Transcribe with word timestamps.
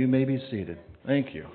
you 0.00 0.08
may 0.08 0.24
be 0.24 0.42
seated. 0.50 0.78
Thank 1.06 1.34
you. 1.34 1.46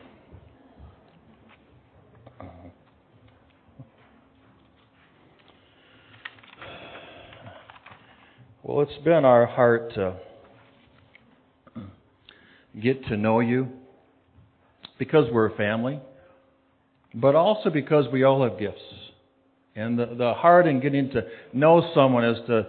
Well, 8.61 8.81
it's 8.81 9.03
been 9.03 9.25
our 9.25 9.47
heart 9.47 9.95
to 9.95 10.17
get 12.79 13.03
to 13.07 13.17
know 13.17 13.39
you 13.39 13.67
because 14.99 15.25
we're 15.31 15.47
a 15.47 15.57
family, 15.57 15.99
but 17.15 17.33
also 17.33 17.71
because 17.71 18.05
we 18.13 18.23
all 18.23 18.47
have 18.47 18.59
gifts. 18.59 18.79
And 19.75 19.97
the, 19.97 20.05
the 20.15 20.33
heart 20.35 20.67
in 20.67 20.81
getting 20.81 21.09
to 21.09 21.23
know 21.51 21.91
someone 21.95 22.23
is 22.23 22.37
to 22.45 22.67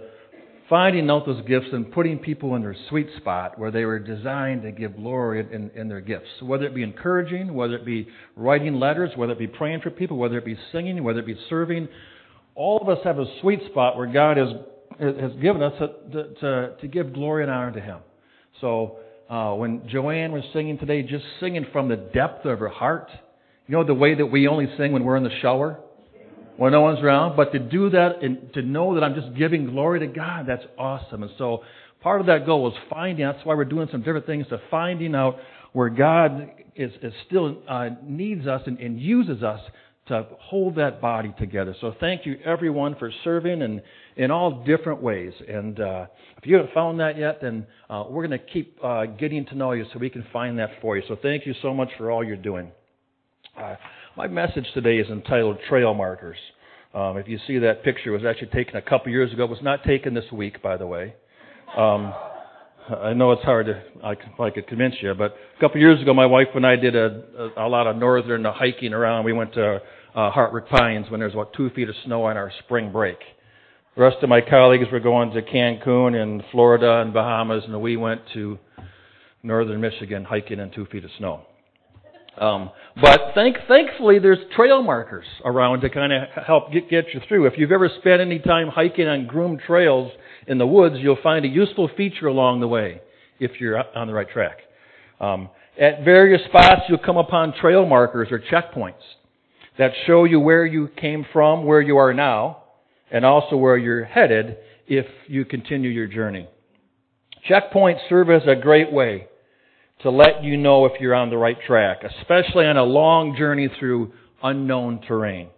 finding 0.69 1.09
out 1.09 1.25
those 1.25 1.45
gifts 1.47 1.67
and 1.71 1.91
putting 1.91 2.19
people 2.19 2.55
in 2.55 2.61
their 2.61 2.75
sweet 2.89 3.07
spot 3.17 3.57
where 3.57 3.71
they 3.71 3.85
were 3.85 3.99
designed 3.99 4.63
to 4.63 4.71
give 4.71 4.95
glory 4.97 5.45
in, 5.51 5.71
in 5.75 5.87
their 5.87 6.01
gifts. 6.01 6.27
Whether 6.41 6.65
it 6.65 6.75
be 6.75 6.83
encouraging, 6.83 7.53
whether 7.53 7.75
it 7.75 7.85
be 7.85 8.07
writing 8.35 8.75
letters, 8.75 9.11
whether 9.15 9.33
it 9.33 9.39
be 9.39 9.47
praying 9.47 9.81
for 9.81 9.89
people, 9.89 10.17
whether 10.17 10.37
it 10.37 10.45
be 10.45 10.57
singing, 10.71 11.03
whether 11.03 11.19
it 11.19 11.25
be 11.25 11.37
serving, 11.49 11.87
all 12.55 12.79
of 12.81 12.89
us 12.89 12.97
have 13.03 13.19
a 13.19 13.25
sweet 13.41 13.61
spot 13.69 13.97
where 13.97 14.11
God 14.11 14.37
has, 14.37 14.49
has 14.99 15.31
given 15.41 15.61
us 15.61 15.73
to, 15.79 16.33
to, 16.41 16.75
to 16.81 16.87
give 16.87 17.13
glory 17.13 17.43
and 17.43 17.51
honor 17.51 17.71
to 17.71 17.81
Him. 17.81 17.99
So 18.59 18.97
uh, 19.29 19.53
when 19.53 19.87
Joanne 19.87 20.31
was 20.31 20.43
singing 20.53 20.77
today, 20.77 21.03
just 21.03 21.23
singing 21.39 21.65
from 21.71 21.87
the 21.87 21.95
depth 21.95 22.45
of 22.45 22.59
her 22.59 22.69
heart, 22.69 23.09
you 23.67 23.75
know 23.75 23.83
the 23.83 23.93
way 23.93 24.15
that 24.15 24.25
we 24.25 24.47
only 24.47 24.67
sing 24.77 24.91
when 24.91 25.03
we're 25.03 25.17
in 25.17 25.23
the 25.23 25.39
shower? 25.41 25.79
When 26.57 26.71
no 26.71 26.81
one's 26.81 26.99
around, 26.99 27.35
but 27.35 27.51
to 27.53 27.59
do 27.59 27.89
that 27.91 28.23
and 28.23 28.51
to 28.53 28.61
know 28.61 28.95
that 28.95 29.03
I'm 29.03 29.15
just 29.15 29.35
giving 29.35 29.67
glory 29.67 29.99
to 29.99 30.07
God, 30.07 30.45
that's 30.47 30.65
awesome. 30.77 31.23
And 31.23 31.31
so 31.37 31.63
part 32.01 32.19
of 32.19 32.27
that 32.27 32.45
goal 32.45 32.67
is 32.67 32.73
finding, 32.89 33.25
that's 33.25 33.45
why 33.45 33.55
we're 33.55 33.65
doing 33.65 33.87
some 33.91 34.01
different 34.01 34.25
things 34.25 34.47
to 34.49 34.59
finding 34.69 35.15
out 35.15 35.37
where 35.73 35.89
God 35.89 36.49
is, 36.75 36.91
is 37.01 37.13
still 37.27 37.57
uh, 37.67 37.89
needs 38.03 38.47
us 38.47 38.61
and, 38.65 38.79
and 38.79 38.99
uses 38.99 39.43
us 39.43 39.61
to 40.07 40.25
hold 40.39 40.75
that 40.77 41.01
body 41.01 41.33
together. 41.37 41.75
So 41.81 41.93
thank 41.99 42.25
you 42.25 42.37
everyone 42.45 42.95
for 42.95 43.11
serving 43.23 43.61
and 43.61 43.81
in 44.15 44.31
all 44.31 44.63
different 44.63 45.01
ways. 45.01 45.33
And 45.47 45.79
uh, 45.79 46.05
if 46.37 46.45
you 46.45 46.55
haven't 46.55 46.73
found 46.73 46.99
that 47.01 47.17
yet, 47.17 47.39
then 47.41 47.67
uh, 47.89 48.05
we're 48.09 48.25
going 48.25 48.39
to 48.39 48.45
keep 48.45 48.77
uh, 48.83 49.05
getting 49.05 49.45
to 49.47 49.55
know 49.55 49.73
you 49.73 49.85
so 49.91 49.99
we 49.99 50.09
can 50.09 50.25
find 50.31 50.57
that 50.59 50.69
for 50.81 50.97
you. 50.97 51.03
So 51.07 51.17
thank 51.21 51.45
you 51.45 51.53
so 51.61 51.73
much 51.73 51.89
for 51.97 52.09
all 52.09 52.23
you're 52.23 52.37
doing. 52.37 52.71
My 54.17 54.25
message 54.25 54.65
today 54.73 54.97
is 54.97 55.07
entitled 55.09 55.59
Trail 55.69 55.93
Markers. 55.93 56.39
Um, 56.95 57.17
if 57.17 57.27
you 57.27 57.37
see 57.45 57.59
that 57.59 57.83
picture, 57.83 58.09
it 58.09 58.23
was 58.23 58.25
actually 58.25 58.47
taken 58.47 58.75
a 58.75 58.81
couple 58.81 59.11
years 59.11 59.31
ago. 59.31 59.43
It 59.43 59.49
was 59.51 59.61
not 59.61 59.83
taken 59.83 60.15
this 60.15 60.25
week, 60.31 60.59
by 60.63 60.75
the 60.75 60.87
way. 60.87 61.13
Um, 61.77 62.15
I 62.99 63.13
know 63.13 63.31
it's 63.33 63.43
hard 63.43 63.67
to, 63.67 63.79
I, 64.03 64.15
I 64.41 64.49
could 64.49 64.65
convince 64.65 64.95
you, 65.03 65.13
but 65.13 65.35
a 65.55 65.59
couple 65.61 65.79
years 65.79 66.01
ago, 66.01 66.15
my 66.15 66.25
wife 66.25 66.47
and 66.55 66.65
I 66.65 66.77
did 66.77 66.95
a, 66.95 67.51
a, 67.57 67.67
a 67.67 67.69
lot 67.69 67.85
of 67.85 67.95
northern 67.95 68.43
hiking 68.43 68.91
around. 68.91 69.23
We 69.23 69.33
went 69.33 69.53
to 69.53 69.81
uh, 70.15 70.31
Hartwick 70.31 70.67
Pines 70.67 71.11
when 71.11 71.19
there 71.19 71.27
was 71.27 71.35
about 71.35 71.53
two 71.53 71.69
feet 71.69 71.87
of 71.87 71.93
snow 72.03 72.23
on 72.23 72.37
our 72.37 72.51
spring 72.65 72.91
break. 72.91 73.19
The 73.95 74.01
rest 74.01 74.17
of 74.23 74.29
my 74.29 74.41
colleagues 74.41 74.85
were 74.91 74.99
going 74.99 75.29
to 75.33 75.43
Cancun 75.43 76.15
and 76.15 76.41
Florida 76.51 77.01
and 77.01 77.13
Bahamas, 77.13 77.65
and 77.67 77.79
we 77.79 77.97
went 77.97 78.21
to 78.33 78.57
northern 79.43 79.79
Michigan 79.79 80.23
hiking 80.23 80.57
in 80.57 80.71
two 80.71 80.87
feet 80.87 81.05
of 81.05 81.11
snow. 81.19 81.43
Um, 82.37 82.69
but 83.01 83.31
thank, 83.33 83.57
thankfully, 83.67 84.19
there's 84.19 84.37
trail 84.55 84.83
markers 84.83 85.25
around 85.43 85.81
to 85.81 85.89
kind 85.89 86.13
of 86.13 86.29
help 86.45 86.71
get, 86.71 86.89
get 86.89 87.05
you 87.13 87.21
through. 87.27 87.47
If 87.47 87.53
you've 87.57 87.71
ever 87.71 87.89
spent 87.99 88.21
any 88.21 88.39
time 88.39 88.67
hiking 88.67 89.07
on 89.07 89.25
groomed 89.25 89.61
trails 89.65 90.11
in 90.45 90.57
the 90.57 90.67
woods, 90.67 90.95
you'll 90.99 91.17
find 91.21 91.45
a 91.45 91.47
useful 91.47 91.89
feature 91.97 92.27
along 92.27 92.59
the 92.59 92.67
way 92.67 93.01
if 93.39 93.59
you're 93.59 93.83
on 93.97 94.07
the 94.07 94.13
right 94.13 94.29
track. 94.29 94.59
Um, 95.19 95.49
at 95.79 96.03
various 96.03 96.41
spots, 96.45 96.81
you'll 96.89 96.97
come 96.99 97.17
upon 97.17 97.53
trail 97.53 97.85
markers 97.85 98.29
or 98.31 98.39
checkpoints 98.39 98.93
that 99.77 99.91
show 100.05 100.23
you 100.23 100.39
where 100.39 100.65
you 100.65 100.89
came 100.99 101.25
from, 101.31 101.65
where 101.65 101.81
you 101.81 101.97
are 101.97 102.13
now, 102.13 102.63
and 103.11 103.23
also 103.25 103.55
where 103.55 103.77
you're 103.77 104.03
headed 104.03 104.57
if 104.87 105.05
you 105.27 105.45
continue 105.45 105.89
your 105.89 106.07
journey. 106.07 106.47
Checkpoints 107.49 107.99
serve 108.09 108.29
as 108.29 108.41
a 108.47 108.55
great 108.55 108.91
way 108.91 109.27
to 110.03 110.11
let 110.11 110.43
you 110.43 110.57
know 110.57 110.85
if 110.85 110.93
you're 110.99 111.15
on 111.15 111.29
the 111.29 111.37
right 111.37 111.57
track, 111.65 112.03
especially 112.03 112.65
on 112.65 112.77
a 112.77 112.83
long 112.83 113.35
journey 113.35 113.69
through 113.79 114.13
unknown 114.43 115.01
terrain. 115.07 115.49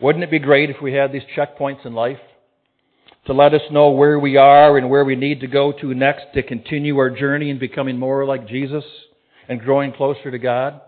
Wouldn't 0.00 0.24
it 0.24 0.30
be 0.30 0.38
great 0.38 0.70
if 0.70 0.76
we 0.82 0.94
had 0.94 1.12
these 1.12 1.22
checkpoints 1.36 1.86
in 1.86 1.94
life? 1.94 2.18
To 3.26 3.34
let 3.34 3.54
us 3.54 3.60
know 3.70 3.90
where 3.90 4.18
we 4.18 4.36
are 4.36 4.78
and 4.78 4.88
where 4.88 5.04
we 5.04 5.14
need 5.14 5.40
to 5.40 5.46
go 5.46 5.72
to 5.72 5.94
next 5.94 6.24
to 6.34 6.42
continue 6.42 6.96
our 6.98 7.10
journey 7.10 7.50
in 7.50 7.58
becoming 7.58 7.98
more 7.98 8.24
like 8.24 8.48
Jesus 8.48 8.84
and 9.48 9.60
growing 9.60 9.92
closer 9.92 10.30
to 10.30 10.38
God? 10.38 10.80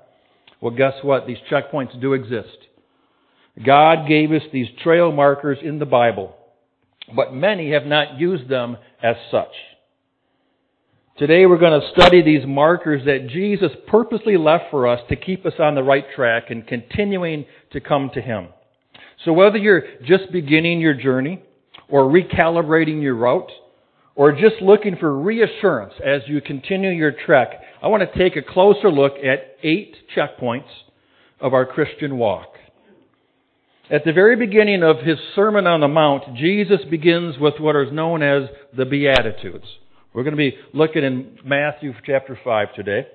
Well, 0.61 0.75
guess 0.75 0.95
what? 1.03 1.27
These 1.27 1.39
checkpoints 1.51 2.01
do 2.01 2.15
exist. 2.15 2.57
God 3.65 4.09
gave 4.09 4.33
us 4.33 4.43
these 4.53 4.69
trail 4.83 5.13
markers 5.13 5.59
in 5.63 5.79
the 5.79 5.85
Bible, 5.85 6.35
but 7.15 7.35
many 7.35 7.73
have 7.73 7.85
not 7.85 8.19
used 8.19 8.49
them 8.49 8.79
as 9.03 9.17
such. 9.31 9.53
Today 11.19 11.45
we're 11.45 11.59
going 11.59 11.79
to 11.79 11.91
study 11.91 12.23
these 12.23 12.47
markers 12.47 13.05
that 13.05 13.29
Jesus 13.29 13.71
purposely 13.87 14.39
left 14.39 14.71
for 14.71 14.89
us 14.89 14.99
to 15.11 15.17
keep 15.17 15.45
us 15.45 15.53
on 15.59 15.75
the 15.75 15.83
right 15.83 16.07
track 16.17 16.45
and 16.49 16.67
continuing 16.67 17.45
to 17.73 17.81
come 17.81 18.11
to 18.15 18.23
Him. 18.23 18.49
So 19.27 19.35
whether 19.35 19.59
you're 19.59 19.83
just 20.07 20.33
beginning 20.33 20.81
your 20.81 20.95
journey 20.95 21.43
or 21.91 22.05
recalibrating 22.05 23.03
your 23.03 23.15
route 23.15 23.53
or 24.15 24.33
just 24.33 24.63
looking 24.63 24.97
for 24.97 25.15
reassurance 25.15 25.93
as 26.03 26.23
you 26.29 26.41
continue 26.41 26.91
your 26.91 27.13
trek, 27.27 27.61
I 27.83 27.89
want 27.89 28.11
to 28.11 28.19
take 28.19 28.37
a 28.37 28.53
closer 28.53 28.91
look 28.91 29.13
at 29.19 29.59
eight 29.63 29.95
checkpoints 30.17 30.71
of 31.41 31.53
our 31.53 31.67
Christian 31.67 32.17
walk. 32.17 32.55
At 33.91 34.07
the 34.07 34.15
very 34.15 34.37
beginning 34.37 34.83
of 34.83 35.01
his 35.01 35.19
Sermon 35.37 35.67
on 35.67 35.81
the 35.81 35.89
Mount, 35.89 36.37
Jesus 36.37 36.81
begins 36.91 37.37
with 37.39 37.61
what 37.61 37.77
is 37.77 37.93
known 37.93 38.23
as 38.23 38.49
the 38.75 38.87
Beatitudes. 38.87 39.67
We're 40.13 40.25
going 40.25 40.37
to 40.37 40.37
be 40.37 40.57
looking 40.75 41.05
in 41.05 41.39
Matthew 41.45 41.95
chapter 42.05 42.39
5 42.43 42.75
today. 42.75 43.07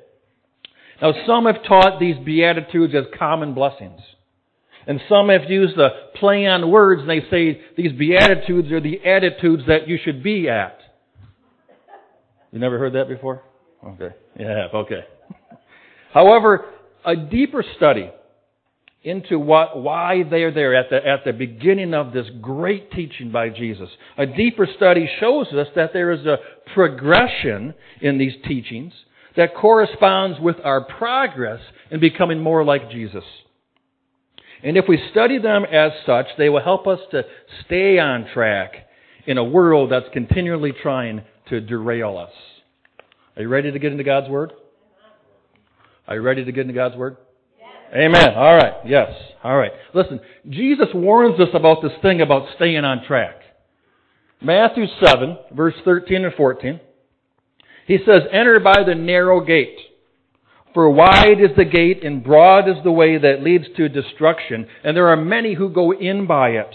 Now, 1.02 1.13
some 1.28 1.46
have 1.46 1.63
taught 1.63 2.00
these 2.00 2.16
Beatitudes 2.25 2.94
as 2.96 3.03
common 3.18 3.53
blessings. 3.53 4.00
And 4.88 5.00
some 5.09 5.30
have 5.30 5.50
used 5.50 5.75
the 5.75 5.90
play 6.16 6.47
on 6.47 6.72
words 6.72 7.02
and 7.02 7.09
they 7.09 7.22
say 7.30 7.62
these 7.75 7.91
Beatitudes 7.91 8.72
are 8.72 8.81
the 8.81 9.06
attitudes 9.06 9.63
that 9.68 9.88
you 9.88 10.00
should 10.03 10.24
be 10.24 10.50
at. 10.50 10.80
You 12.52 12.59
never 12.59 12.80
heard 12.80 12.94
that 12.94 13.09
before? 13.09 13.44
Okay. 13.86 14.16
Yeah, 14.40 14.68
okay. 14.74 15.02
However, 16.13 16.66
a 17.06 17.16
deeper 17.16 17.63
study 17.75 18.09
into 19.03 19.40
what, 19.40 19.81
why 19.81 20.24
they're 20.30 20.52
there 20.52 20.75
at 20.75 20.90
the, 20.90 20.97
at 21.08 21.24
the 21.24 21.31
beginning 21.31 21.94
of 21.94 22.12
this 22.12 22.28
great 22.41 22.91
teaching 22.91 23.31
by 23.31 23.50
Jesus. 23.50 23.90
A 24.18 24.25
deeper 24.25 24.68
study 24.75 25.09
shows 25.19 25.47
us 25.47 25.68
that 25.75 25.94
there 25.94 26.12
is 26.12 26.25
a 26.25 26.38
progression 26.74 27.74
in 28.02 28.18
these 28.18 28.34
teachings 28.46 28.94
that 29.36 29.56
corresponds 29.56 30.40
with 30.40 30.57
our 30.63 30.84
progress 30.84 31.62
in 31.91 32.00
becoming 32.00 32.41
more 32.41 32.66
like 32.66 32.91
Jesus. 32.91 33.24
And 34.63 34.75
if 34.75 34.86
we 34.90 35.00
study 35.12 35.38
them 35.38 35.63
as 35.66 35.91
such, 36.06 36.25
they 36.38 36.50
will 36.50 36.63
help 36.63 36.88
us 36.88 37.00
to 37.12 37.24
stay 37.66 38.00
on 38.00 38.28
track 38.34 38.74
in 39.28 39.38
a 39.38 39.44
world 39.44 39.91
that's 39.91 40.07
continually 40.13 40.74
trying 40.81 41.22
to 41.50 41.62
derail 41.62 42.18
us. 42.18 42.31
Are 43.36 43.44
you 43.44 43.50
ready 43.50 43.72
to 43.72 43.78
get 43.78 43.91
into 43.91 44.03
God's 44.03 44.30
Word? 44.30 44.52
Are 46.07 46.16
you 46.16 46.22
ready 46.22 46.44
to 46.44 46.52
get 46.52 46.62
into 46.62 46.74
God's 46.74 46.96
Word? 46.96 47.18
Amen. 47.96 48.34
All 48.36 48.56
right. 48.56 48.74
Yes. 48.86 49.09
All 49.44 49.58
right. 49.58 49.72
Listen, 49.94 50.20
Jesus 50.50 50.88
warns 50.94 51.40
us 51.40 51.50
about 51.53 51.81
this 51.81 51.94
thing 52.02 52.22
about 52.22 52.48
staying 52.56 52.84
on 52.84 53.06
track. 53.06 53.36
Matthew 54.42 54.86
7, 55.03 55.38
verse 55.53 55.74
13 55.84 56.25
and 56.25 56.34
14. 56.34 56.80
He 57.88 57.98
says, 58.06 58.24
Enter 58.31 58.60
by 58.60 58.84
the 58.86 58.95
narrow 58.95 59.44
gate. 59.44 59.78
For 60.74 60.89
wide 60.89 61.39
is 61.39 61.56
the 61.57 61.66
gate 61.66 62.04
and 62.04 62.24
broad 62.24 62.69
is 62.69 62.75
the 62.84 62.92
way 62.92 63.18
that 63.18 63.42
leads 63.42 63.66
to 63.78 63.89
destruction, 63.89 64.68
and 64.84 64.95
there 64.95 65.07
are 65.07 65.16
many 65.16 65.56
who 65.56 65.69
go 65.69 65.92
in 65.92 66.28
by 66.28 66.50
it. 66.50 66.69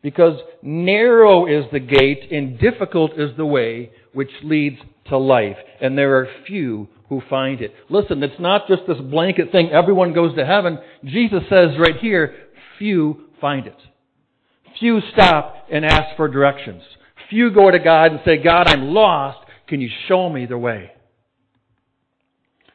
Because 0.00 0.38
narrow 0.62 1.46
is 1.46 1.64
the 1.70 1.80
gate 1.80 2.30
and 2.30 2.58
difficult 2.58 3.18
is 3.18 3.36
the 3.36 3.44
way 3.44 3.90
which 4.14 4.30
leads 4.42 4.78
to 5.08 5.18
life, 5.18 5.56
and 5.80 5.98
there 5.98 6.16
are 6.16 6.28
few 6.46 6.88
who 7.08 7.22
find 7.28 7.60
it. 7.60 7.72
Listen, 7.88 8.22
it's 8.22 8.40
not 8.40 8.68
just 8.68 8.82
this 8.86 8.98
blanket 8.98 9.50
thing, 9.50 9.70
everyone 9.70 10.12
goes 10.12 10.34
to 10.36 10.44
heaven. 10.44 10.78
Jesus 11.04 11.42
says 11.48 11.70
right 11.78 11.96
here, 12.00 12.34
few 12.78 13.28
find 13.40 13.66
it. 13.66 13.76
Few 14.78 15.00
stop 15.12 15.66
and 15.70 15.84
ask 15.84 16.16
for 16.16 16.28
directions. 16.28 16.82
Few 17.30 17.50
go 17.52 17.70
to 17.70 17.78
God 17.78 18.12
and 18.12 18.20
say, 18.24 18.38
God, 18.42 18.68
I'm 18.68 18.88
lost. 18.88 19.38
Can 19.66 19.80
you 19.80 19.90
show 20.06 20.28
me 20.28 20.46
the 20.46 20.58
way? 20.58 20.92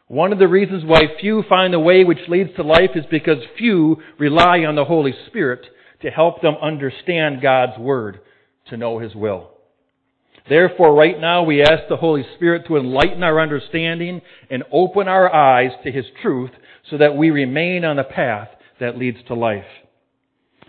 One 0.08 0.34
of 0.34 0.40
the 0.40 0.48
reasons 0.48 0.84
why 0.86 1.02
few 1.20 1.44
find 1.48 1.74
the 1.74 1.80
way 1.80 2.04
which 2.04 2.20
leads 2.28 2.52
to 2.56 2.64
life 2.64 2.92
is 2.96 3.06
because 3.10 3.38
few 3.58 3.98
rely 4.20 4.60
on 4.60 4.76
the 4.76 4.86
Holy 4.86 5.14
Spirit 5.28 5.66
to 6.02 6.10
help 6.10 6.42
them 6.42 6.56
understand 6.62 7.42
God's 7.42 7.80
Word, 7.80 8.20
to 8.70 8.78
know 8.78 9.00
His 9.00 9.16
will. 9.16 9.53
Therefore, 10.50 10.94
right 10.94 11.20
now 11.20 11.44
we 11.44 11.62
ask 11.62 11.84
the 11.88 11.96
Holy 11.96 12.26
Spirit 12.36 12.68
to 12.68 12.78
enlighten 12.78 13.24
our 13.24 13.40
understanding 13.40 14.22
and 14.50 14.64
open 14.72 15.08
our 15.08 15.34
eyes 15.34 15.72
to 15.84 15.92
His 15.92 16.06
truth 16.22 16.52
so 16.90 16.98
that 16.98 17.16
we 17.16 17.30
remain 17.30 17.86
on 17.86 17.96
the 17.96 18.04
path 18.04 18.50
that 18.80 18.98
leads 18.98 19.20
to 19.28 19.36
life. 19.36 19.64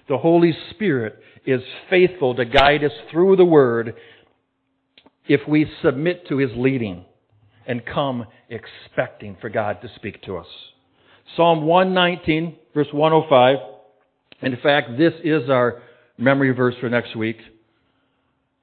The 0.09 0.19
Holy 0.19 0.57
Spirit 0.71 1.19
is 1.45 1.61
faithful 1.91 2.35
to 2.37 2.45
guide 2.45 2.85
us 2.85 2.93
through 3.11 3.37
the 3.37 3.45
Word 3.45 3.95
if 5.27 5.41
we 5.49 5.71
submit 5.83 6.29
to 6.29 6.39
His 6.39 6.51
leading 6.55 7.05
and 7.67 7.85
come 7.85 8.27
expecting 8.49 9.37
for 9.41 9.49
God 9.49 9.81
to 9.83 9.89
speak 9.97 10.23
to 10.23 10.37
us. 10.37 10.47
Psalm 11.37 11.67
119, 11.67 12.57
verse 12.75 12.87
105. 12.93 13.57
In 14.43 14.57
fact, 14.63 14.99
this 14.99 15.15
is 15.25 15.49
our 15.49 15.83
memory 16.19 16.53
verse 16.53 16.75
for 16.81 16.89
next 16.89 17.17
week. 17.17 17.39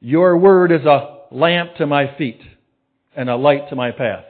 Your 0.02 0.38
word 0.38 0.72
is 0.72 0.86
a 0.86 1.20
lamp 1.32 1.76
to 1.78 1.88
my 1.88 2.18
feet 2.18 2.42
and 3.16 3.30
a 3.30 3.36
light 3.36 3.70
to 3.70 3.76
my 3.76 3.92
path. 3.92 4.26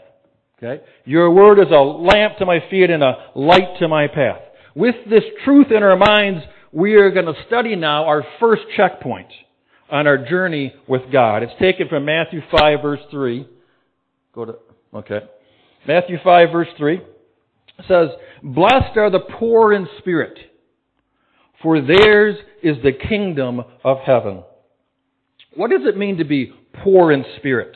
Okay? 0.61 0.83
Your 1.05 1.31
word 1.31 1.59
is 1.59 1.71
a 1.71 1.79
lamp 1.79 2.37
to 2.37 2.45
my 2.45 2.59
feet 2.69 2.89
and 2.89 3.01
a 3.01 3.31
light 3.33 3.79
to 3.79 3.87
my 3.87 4.07
path. 4.07 4.41
With 4.75 4.95
this 5.09 5.23
truth 5.43 5.67
in 5.71 5.81
our 5.81 5.97
minds, 5.97 6.43
we 6.71 6.95
are 6.95 7.09
going 7.09 7.25
to 7.25 7.33
study 7.47 7.75
now 7.75 8.05
our 8.05 8.23
first 8.39 8.63
checkpoint 8.75 9.27
on 9.89 10.07
our 10.07 10.17
journey 10.17 10.73
with 10.87 11.01
God. 11.11 11.43
It's 11.43 11.59
taken 11.59 11.87
from 11.87 12.05
Matthew 12.05 12.41
5 12.51 12.81
verse 12.81 12.99
3. 13.09 13.47
Go 14.33 14.45
to, 14.45 14.55
okay. 14.93 15.19
Matthew 15.87 16.17
5 16.23 16.51
verse 16.51 16.67
3 16.77 17.01
says, 17.87 18.09
Blessed 18.43 18.97
are 18.97 19.09
the 19.09 19.25
poor 19.39 19.73
in 19.73 19.87
spirit, 19.99 20.37
for 21.61 21.81
theirs 21.81 22.37
is 22.61 22.77
the 22.83 22.91
kingdom 22.93 23.61
of 23.83 23.97
heaven. 24.05 24.43
What 25.55 25.71
does 25.71 25.81
it 25.85 25.97
mean 25.97 26.17
to 26.17 26.23
be 26.23 26.53
poor 26.83 27.11
in 27.11 27.25
spirit? 27.37 27.75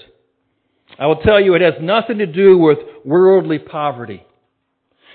I 0.98 1.08
will 1.08 1.18
tell 1.18 1.42
you 1.42 1.56
it 1.56 1.62
has 1.62 1.82
nothing 1.82 2.20
to 2.20 2.26
do 2.26 2.58
with 2.58 2.78
worldly 3.04 3.60
poverty. 3.60 4.24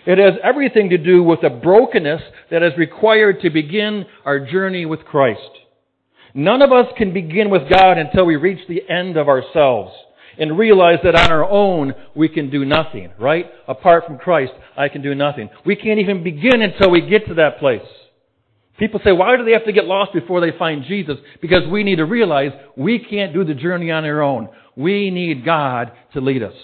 It 0.07 0.19
has 0.19 0.35
everything 0.43 0.91
to 0.91 0.99
do 0.99 1.23
with 1.23 1.41
the 1.43 1.51
brokenness 1.51 2.23
that 2.51 2.63
is 2.63 2.73
required 2.77 3.41
to 3.43 3.51
begin 3.51 4.07
our 4.25 4.41
journey 4.41 4.87
with 4.87 5.05
Christ. 5.05 5.41
None 6.35 6.63
of 6.63 6.73
us 6.73 6.87
can 6.97 7.13
begin 7.13 7.51
with 7.51 7.63
God 7.71 7.99
until 7.99 8.25
we 8.25 8.37
reach 8.37 8.67
the 8.69 8.83
end 8.89 9.17
of 9.17 9.29
ourselves 9.29 9.93
and 10.39 10.59
realize 10.59 10.99
that 11.03 11.17
on 11.17 11.31
our 11.31 11.49
own 11.49 11.93
we 12.15 12.29
can 12.29 12.51
do 12.51 12.65
nothing, 12.65 13.11
right? 13.19 13.47
Apart 13.69 14.05
from 14.07 14.19
Christ, 14.19 14.53
I 14.77 14.89
can 14.89 15.03
do 15.03 15.15
nothing. 15.15 15.51
We 15.67 15.77
can't 15.77 16.01
even 16.01 16.23
begin 16.23 16.63
until 16.63 16.91
we 16.91 17.09
get 17.09 17.27
to 17.27 17.35
that 17.35 17.59
place. 17.59 17.83
People 18.81 18.99
say, 19.05 19.13
why 19.13 19.37
do 19.37 19.45
they 19.45 19.53
have 19.53 19.67
to 19.67 19.73
get 19.73 19.85
lost 19.85 20.15
before 20.15 20.41
they 20.41 20.57
find 20.59 20.85
Jesus? 20.85 21.17
Because 21.43 21.69
we 21.71 21.85
need 21.85 21.97
to 21.97 22.07
realize 22.07 22.51
we 22.79 22.99
can't 22.99 23.35
do 23.35 23.45
the 23.45 23.53
journey 23.53 23.91
on 23.91 24.07
our 24.07 24.23
own. 24.23 24.49
We 24.75 25.11
need 25.11 25.45
God 25.45 25.93
to 26.15 26.23
lead 26.23 26.43
us. 26.43 26.55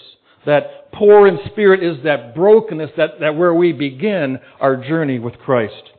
That 0.47 0.91
poor 0.91 1.27
in 1.27 1.37
spirit 1.51 1.83
is 1.83 2.03
that 2.05 2.33
brokenness 2.33 2.89
that, 2.97 3.19
that 3.19 3.35
where 3.37 3.53
we 3.53 3.71
begin 3.71 4.39
our 4.59 4.77
journey 4.77 5.19
with 5.19 5.35
Christ. 5.35 5.91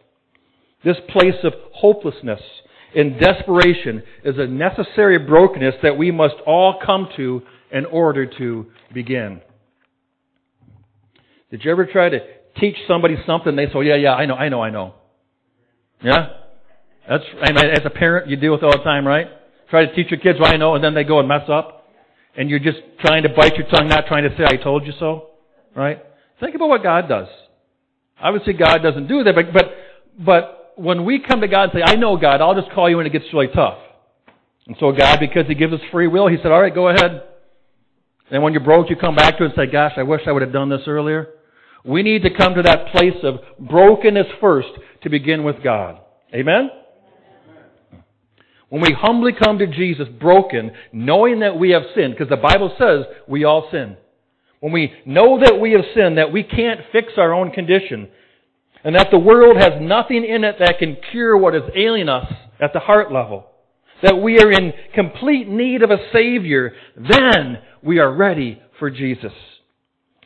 This 0.85 0.97
place 1.09 1.37
of 1.45 1.53
hopelessness 1.73 2.41
and 2.97 3.21
desperation 3.21 4.03
is 4.25 4.39
a 4.39 4.47
necessary 4.49 5.19
brokenness 5.19 5.77
that 5.85 5.97
we 5.97 6.11
must 6.11 6.37
all 6.45 6.81
come 6.85 7.09
to 7.17 7.43
in 7.71 7.87
order 7.87 8.27
to 8.39 8.67
begin. 8.93 9.41
Did 11.53 11.65
you 11.65 11.71
ever 11.71 11.87
try 11.87 12.09
to 12.09 12.19
teach 12.59 12.77
somebody 12.89 13.17
something? 13.25 13.55
They 13.55 13.67
say, 13.67 13.73
oh, 13.77 13.81
yeah, 13.83 13.95
yeah, 13.95 14.15
I 14.15 14.27
know, 14.27 14.35
I 14.35 14.49
know, 14.49 14.63
I 14.63 14.71
know. 14.71 14.95
Yeah? 16.03 16.29
That's, 17.09 17.25
I 17.43 17.53
mean, 17.53 17.71
as 17.71 17.85
a 17.85 17.91
parent, 17.91 18.29
you 18.29 18.37
deal 18.37 18.53
with 18.53 18.63
it 18.63 18.67
all 18.67 18.77
the 18.77 18.85
time, 18.85 19.07
right? 19.07 19.27
Try 19.71 19.87
to 19.87 19.95
teach 19.95 20.11
your 20.11 20.21
kids 20.21 20.39
what 20.39 20.53
I 20.53 20.57
know, 20.57 20.75
and 20.75 20.85
then 20.85 20.95
they 20.95 21.05
go 21.05 21.19
and 21.21 21.29
mess 21.29 21.49
up. 21.49 21.87
And 22.37 22.49
you're 22.49 22.59
just 22.59 22.79
trying 23.01 23.25
to 23.25 23.29
bite 23.31 23.57
your 23.57 23.67
tongue, 23.69 23.89
not 23.89 24.07
trying 24.07 24.29
to 24.29 24.37
say, 24.37 24.45
I 24.47 24.57
told 24.57 24.87
you 24.87 24.93
so. 24.99 25.31
Right? 25.75 26.03
Think 26.41 26.55
about 26.55 26.69
what 26.69 26.83
God 26.83 27.09
does. 27.09 27.29
Obviously, 28.21 28.53
God 28.53 28.79
doesn't 28.79 29.09
do 29.09 29.25
that, 29.25 29.35
but, 29.35 29.53
but, 29.53 29.65
but 30.19 30.73
when 30.77 31.05
we 31.05 31.21
come 31.21 31.41
to 31.41 31.49
God 31.49 31.65
and 31.65 31.73
say, 31.75 31.83
I 31.85 31.97
know 31.97 32.17
God, 32.17 32.41
I'll 32.41 32.55
just 32.55 32.73
call 32.73 32.89
you 32.89 32.97
when 32.97 33.07
it 33.07 33.13
gets 33.13 33.27
really 33.33 33.49
tough. 33.49 33.79
And 34.67 34.77
so 34.79 34.93
God, 34.93 35.19
because 35.19 35.47
He 35.49 35.55
gives 35.55 35.73
us 35.73 35.81
free 35.91 36.07
will, 36.07 36.29
He 36.29 36.37
said, 36.37 36.53
alright, 36.53 36.75
go 36.75 36.89
ahead. 36.89 37.23
And 38.31 38.43
when 38.43 38.53
you're 38.53 38.63
broke, 38.63 38.91
you 38.91 38.97
come 38.97 39.17
back 39.17 39.39
to 39.39 39.45
it 39.45 39.47
and 39.47 39.55
say, 39.57 39.67
gosh, 39.73 39.93
I 39.97 40.03
wish 40.03 40.23
I 40.27 40.33
would 40.33 40.43
have 40.43 40.53
done 40.53 40.69
this 40.69 40.83
earlier. 40.87 41.29
We 41.85 42.03
need 42.03 42.23
to 42.23 42.35
come 42.37 42.55
to 42.55 42.63
that 42.63 42.89
place 42.93 43.23
of 43.23 43.37
brokenness 43.59 44.27
first 44.41 44.69
to 45.03 45.11
begin 45.11 45.45
with 45.45 45.63
God. 45.63 46.01
Amen? 46.35 46.71
When 48.69 48.83
we 48.83 48.93
humbly 48.93 49.33
come 49.33 49.59
to 49.59 49.67
Jesus 49.67 50.09
broken, 50.21 50.73
knowing 50.93 51.41
that 51.41 51.59
we 51.59 51.71
have 51.71 51.83
sinned, 51.95 52.15
because 52.15 52.29
the 52.29 52.37
Bible 52.37 52.75
says 52.79 53.07
we 53.27 53.45
all 53.45 53.69
sin. 53.71 53.97
When 54.61 54.73
we 54.73 54.93
know 55.07 55.39
that 55.39 55.59
we 55.61 55.73
have 55.73 55.85
sinned, 55.95 56.19
that 56.19 56.33
we 56.33 56.43
can't 56.43 56.81
fix 56.93 57.13
our 57.17 57.33
own 57.33 57.53
condition, 57.53 58.09
and 58.85 58.95
that 58.95 59.09
the 59.11 59.19
world 59.19 59.57
has 59.57 59.81
nothing 59.81 60.25
in 60.25 60.45
it 60.45 60.57
that 60.59 60.79
can 60.79 60.97
cure 61.11 61.37
what 61.37 61.55
is 61.55 61.63
ailing 61.75 62.09
us 62.09 62.31
at 62.61 62.73
the 62.73 62.81
heart 62.81 63.11
level, 63.11 63.47
that 64.03 64.21
we 64.21 64.39
are 64.39 64.51
in 64.51 64.73
complete 64.95 65.49
need 65.49 65.83
of 65.83 65.91
a 65.91 65.99
Savior, 66.13 66.73
then 66.97 67.59
we 67.83 67.99
are 67.99 68.13
ready 68.13 68.61
for 68.79 68.91
Jesus. 68.91 69.33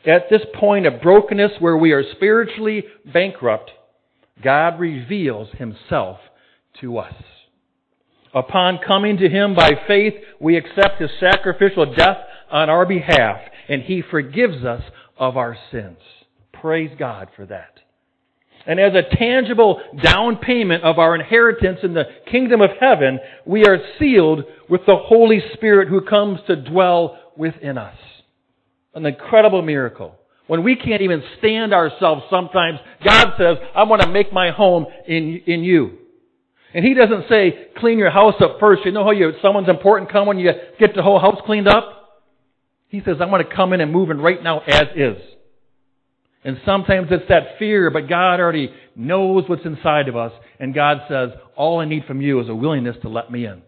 At 0.05 0.29
this 0.29 0.41
point 0.59 0.85
of 0.85 1.01
brokenness 1.01 1.53
where 1.59 1.77
we 1.77 1.93
are 1.93 2.03
spiritually 2.15 2.83
bankrupt, 3.11 3.71
God 4.43 4.79
reveals 4.79 5.49
Himself 5.57 6.19
to 6.81 6.97
us. 6.97 7.13
Upon 8.33 8.79
coming 8.85 9.17
to 9.17 9.29
Him 9.29 9.55
by 9.55 9.71
faith, 9.87 10.15
we 10.41 10.57
accept 10.57 10.99
His 10.99 11.11
sacrificial 11.19 11.93
death 11.93 12.17
on 12.51 12.69
our 12.69 12.85
behalf, 12.85 13.37
and 13.69 13.81
He 13.81 14.01
forgives 14.01 14.65
us 14.65 14.81
of 15.17 15.37
our 15.37 15.55
sins. 15.71 15.99
Praise 16.51 16.91
God 16.97 17.29
for 17.35 17.45
that. 17.45 17.79
And 18.65 18.79
as 18.79 18.93
a 18.93 19.15
tangible 19.15 19.81
down 20.01 20.37
payment 20.37 20.83
of 20.83 20.97
our 20.97 21.15
inheritance 21.15 21.79
in 21.83 21.93
the 21.93 22.05
kingdom 22.31 22.61
of 22.61 22.69
heaven, 22.79 23.19
we 23.45 23.65
are 23.65 23.77
sealed 23.99 24.43
with 24.69 24.81
the 24.85 24.97
Holy 24.97 25.41
Spirit 25.53 25.89
who 25.89 26.01
comes 26.01 26.39
to 26.47 26.55
dwell 26.55 27.19
within 27.37 27.77
us. 27.77 27.97
An 28.93 29.05
incredible 29.05 29.61
miracle. 29.61 30.15
When 30.47 30.63
we 30.63 30.75
can't 30.75 31.01
even 31.01 31.23
stand 31.39 31.73
ourselves 31.73 32.23
sometimes, 32.29 32.79
God 33.03 33.33
says, 33.37 33.57
I 33.75 33.83
want 33.83 34.01
to 34.01 34.09
make 34.09 34.33
my 34.33 34.51
home 34.51 34.85
in, 35.07 35.41
in 35.47 35.63
you. 35.63 35.97
And 36.73 36.83
He 36.83 36.93
doesn't 36.93 37.25
say, 37.29 37.67
clean 37.77 37.97
your 37.97 38.11
house 38.11 38.35
up 38.41 38.57
first. 38.59 38.83
You 38.85 38.91
know 38.91 39.03
how 39.03 39.11
you, 39.11 39.31
someone's 39.41 39.69
important 39.69 40.11
come 40.11 40.27
when 40.27 40.37
you 40.37 40.51
get 40.79 40.95
the 40.95 41.01
whole 41.01 41.19
house 41.19 41.39
cleaned 41.45 41.67
up? 41.67 42.23
He 42.89 43.01
says, 43.05 43.17
I 43.21 43.25
want 43.25 43.47
to 43.47 43.55
come 43.55 43.73
in 43.73 43.81
and 43.81 43.91
move 43.91 44.11
in 44.11 44.19
right 44.19 44.41
now 44.43 44.59
as 44.67 44.83
is. 44.95 45.17
And 46.43 46.59
sometimes 46.65 47.07
it's 47.09 47.27
that 47.29 47.57
fear, 47.57 47.89
but 47.89 48.09
God 48.09 48.39
already 48.39 48.69
knows 48.95 49.45
what's 49.47 49.65
inside 49.65 50.09
of 50.09 50.17
us. 50.17 50.33
And 50.59 50.75
God 50.75 50.97
says, 51.09 51.29
all 51.55 51.79
I 51.79 51.85
need 51.85 52.03
from 52.05 52.21
you 52.21 52.41
is 52.41 52.49
a 52.49 52.55
willingness 52.55 52.97
to 53.03 53.09
let 53.09 53.31
me 53.31 53.45
in. 53.45 53.61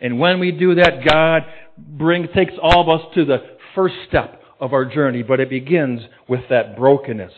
And 0.00 0.18
when 0.18 0.40
we 0.40 0.50
do 0.50 0.74
that, 0.74 1.04
God 1.08 1.42
bring, 1.78 2.26
takes 2.34 2.54
all 2.60 2.82
of 2.82 3.00
us 3.00 3.06
to 3.14 3.24
the 3.24 3.38
first 3.74 3.94
step 4.08 4.41
of 4.62 4.72
our 4.72 4.84
journey, 4.84 5.24
but 5.24 5.40
it 5.40 5.50
begins 5.50 6.00
with 6.28 6.42
that 6.48 6.76
brokenness. 6.76 7.32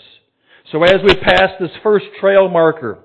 So 0.70 0.82
as 0.82 0.96
we 1.02 1.14
pass 1.14 1.52
this 1.58 1.70
first 1.82 2.04
trail 2.20 2.50
marker, 2.50 2.98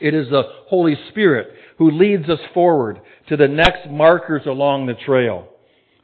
it 0.00 0.14
is 0.14 0.28
the 0.28 0.42
Holy 0.66 0.96
Spirit 1.10 1.48
who 1.78 1.92
leads 1.92 2.28
us 2.28 2.40
forward 2.52 3.00
to 3.28 3.36
the 3.36 3.46
next 3.46 3.88
markers 3.88 4.42
along 4.46 4.86
the 4.86 4.94
trail. 4.94 5.46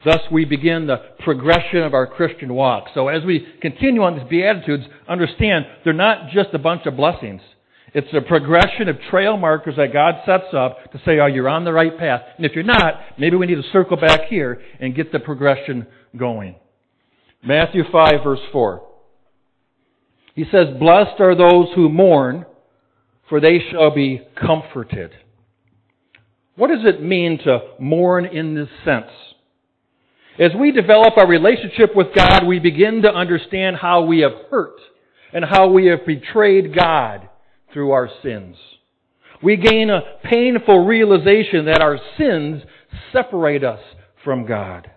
Thus 0.05 0.19
we 0.31 0.45
begin 0.45 0.87
the 0.87 1.01
progression 1.19 1.83
of 1.83 1.93
our 1.93 2.07
Christian 2.07 2.53
walk. 2.53 2.85
So 2.93 3.09
as 3.09 3.23
we 3.25 3.45
continue 3.61 4.03
on 4.03 4.17
these 4.17 4.27
Beatitudes, 4.29 4.85
understand 5.09 5.65
they're 5.83 5.93
not 5.93 6.29
just 6.31 6.49
a 6.53 6.59
bunch 6.59 6.85
of 6.85 6.95
blessings. 6.95 7.41
It's 7.93 8.07
a 8.13 8.21
progression 8.21 8.87
of 8.87 8.97
trail 9.11 9.35
markers 9.35 9.75
that 9.75 9.91
God 9.91 10.15
sets 10.25 10.53
up 10.53 10.91
to 10.93 11.01
say, 11.05 11.19
are 11.19 11.29
you're 11.29 11.49
on 11.49 11.65
the 11.65 11.73
right 11.73 11.97
path? 11.97 12.21
And 12.37 12.45
if 12.45 12.53
you're 12.53 12.63
not, 12.63 13.01
maybe 13.17 13.35
we 13.35 13.47
need 13.47 13.61
to 13.61 13.69
circle 13.73 13.97
back 13.97 14.29
here 14.29 14.61
and 14.79 14.95
get 14.95 15.11
the 15.11 15.19
progression 15.19 15.87
going. 16.17 16.55
Matthew 17.43 17.83
5 17.91 18.11
verse 18.23 18.39
4. 18.51 18.87
He 20.35 20.45
says, 20.45 20.79
Blessed 20.79 21.19
are 21.19 21.35
those 21.35 21.67
who 21.75 21.89
mourn, 21.89 22.45
for 23.29 23.39
they 23.39 23.59
shall 23.71 23.93
be 23.93 24.21
comforted. 24.39 25.11
What 26.55 26.69
does 26.69 26.85
it 26.85 27.01
mean 27.01 27.39
to 27.45 27.59
mourn 27.79 28.25
in 28.25 28.55
this 28.55 28.69
sense? 28.85 29.11
As 30.39 30.51
we 30.59 30.71
develop 30.71 31.17
our 31.17 31.27
relationship 31.27 31.95
with 31.95 32.07
God, 32.15 32.45
we 32.47 32.59
begin 32.59 33.03
to 33.03 33.09
understand 33.09 33.75
how 33.75 34.05
we 34.05 34.19
have 34.19 34.31
hurt 34.49 34.79
and 35.31 35.45
how 35.45 35.67
we 35.69 35.87
have 35.87 36.05
betrayed 36.05 36.75
God 36.75 37.29
through 37.71 37.91
our 37.91 38.09
sins. 38.23 38.55
We 39.43 39.57
gain 39.57 39.89
a 39.89 40.01
painful 40.23 40.85
realization 40.85 41.65
that 41.65 41.81
our 41.81 41.99
sins 42.17 42.63
separate 43.11 43.63
us 43.63 43.79
from 44.23 44.47
God. 44.47 44.89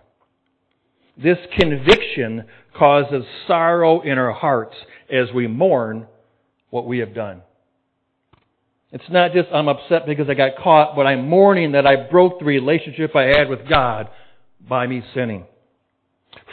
This 1.21 1.37
conviction 1.57 2.45
causes 2.77 3.23
sorrow 3.47 4.01
in 4.01 4.17
our 4.17 4.33
hearts 4.33 4.75
as 5.11 5.33
we 5.33 5.47
mourn 5.47 6.07
what 6.69 6.85
we 6.85 6.99
have 6.99 7.15
done. 7.15 7.41
It's 8.91 9.09
not 9.09 9.33
just 9.33 9.49
I'm 9.53 9.67
upset 9.67 10.05
because 10.05 10.29
I 10.29 10.33
got 10.33 10.57
caught, 10.63 10.95
but 10.95 11.05
I'm 11.05 11.27
mourning 11.27 11.73
that 11.73 11.85
I 11.85 12.07
broke 12.09 12.39
the 12.39 12.45
relationship 12.45 13.15
I 13.15 13.25
had 13.37 13.49
with 13.49 13.67
God 13.67 14.09
by 14.67 14.87
me 14.87 15.03
sinning. 15.13 15.45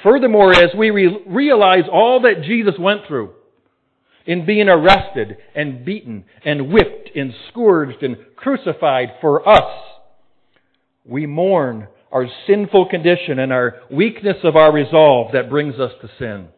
Furthermore, 0.02 0.52
as 0.52 0.71
we 0.76 0.90
re- 0.90 1.23
realize 1.26 1.85
all 1.92 2.23
that 2.23 2.42
Jesus 2.42 2.75
went 2.78 3.02
through 3.06 3.33
in 4.26 4.47
being 4.47 4.68
arrested 4.68 5.37
and 5.54 5.85
beaten 5.85 6.25
and 6.44 6.73
whipped 6.73 7.11
and 7.14 7.33
scourged 7.50 8.02
and 8.02 8.16
crucified 8.37 9.11
for 9.21 9.47
us, 9.49 9.85
we 11.04 11.26
mourn 11.26 11.87
our 12.14 12.28
sinful 12.47 12.88
condition 12.88 13.40
and 13.40 13.52
our 13.52 13.75
weakness 13.90 14.37
of 14.44 14.54
our 14.54 14.73
resolve 14.73 15.33
that 15.33 15.50
brings 15.50 15.75
us 15.80 15.90
to 16.00 16.09
sin. 16.18 16.49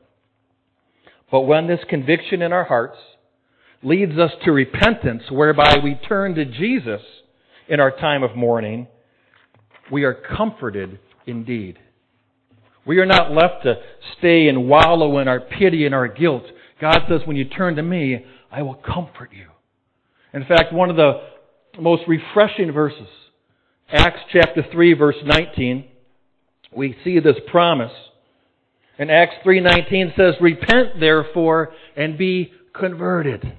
But 1.33 1.41
when 1.41 1.67
this 1.67 1.81
conviction 1.89 2.43
in 2.43 2.53
our 2.53 2.65
hearts 2.65 2.99
leads 3.83 4.19
us 4.19 4.31
to 4.45 4.53
repentance, 4.53 5.23
whereby 5.31 5.79
we 5.83 5.99
turn 6.07 6.35
to 6.35 6.45
Jesus 6.45 7.01
in 7.69 7.81
our 7.81 7.91
time 7.91 8.23
of 8.23 8.37
mourning, 8.37 8.87
we 9.91 10.05
are 10.05 10.15
comforted 10.15 10.99
indeed. 11.27 11.79
We 12.85 12.99
are 12.99 13.07
not 13.07 13.33
left 13.33 13.65
to 13.65 13.77
stay 14.19 14.49
and 14.49 14.69
wallow 14.69 15.19
in 15.19 15.27
our 15.27 15.41
pity 15.41 15.87
and 15.87 15.95
our 15.95 16.07
guilt. 16.07 16.45
God 16.81 16.99
says, 17.09 17.23
when 17.25 17.37
you 17.37 17.47
turn 17.47 17.77
to 17.77 17.83
me, 17.83 18.25
I 18.53 18.63
will 18.63 18.75
comfort 18.75 19.31
you. 19.33 19.47
In 20.35 20.45
fact, 20.45 20.73
one 20.73 20.91
of 20.91 20.97
the 20.97 21.23
most 21.81 22.03
refreshing 22.07 22.73
verses, 22.73 23.09
Acts 23.89 24.21
chapter 24.33 24.65
3 24.73 24.95
verse 24.95 25.17
19, 25.25 25.85
we 26.75 26.97
see 27.05 27.21
this 27.21 27.37
promise. 27.51 27.93
And 28.99 29.11
Acts 29.11 29.37
3:19 29.45 30.15
says, 30.17 30.41
"Repent 30.41 30.99
therefore 30.99 31.73
and 31.97 32.17
be 32.17 32.53
converted, 32.73 33.53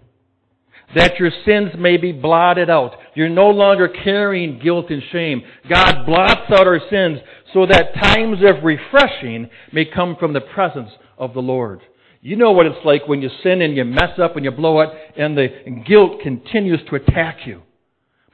that 0.96 1.20
your 1.20 1.32
sins 1.46 1.76
may 1.76 1.98
be 1.98 2.12
blotted 2.12 2.70
out. 2.70 2.96
You're 3.14 3.30
no 3.30 3.50
longer 3.50 3.88
carrying 3.88 4.60
guilt 4.60 4.90
and 4.90 5.04
shame. 5.12 5.44
God 5.70 6.06
blots 6.06 6.50
out 6.52 6.68
our 6.68 6.80
sins 6.90 7.20
so 7.54 7.66
that 7.66 7.94
times 7.96 8.44
of 8.44 8.64
refreshing 8.64 9.50
may 9.72 9.86
come 9.86 10.16
from 10.16 10.34
the 10.34 10.42
presence 10.42 10.92
of 11.18 11.34
the 11.34 11.42
Lord. 11.42 11.82
You 12.22 12.36
know 12.36 12.52
what 12.52 12.66
it's 12.66 12.84
like 12.84 13.08
when 13.08 13.22
you 13.22 13.30
sin 13.44 13.62
and 13.62 13.76
you 13.76 13.86
mess 13.86 14.18
up 14.20 14.36
and 14.36 14.46
you 14.46 14.52
blow 14.52 14.82
it 14.82 14.90
and 15.16 15.38
the 15.38 15.50
guilt 15.86 16.22
continues 16.22 16.84
to 16.90 16.96
attack 16.96 17.46
you. 17.46 17.62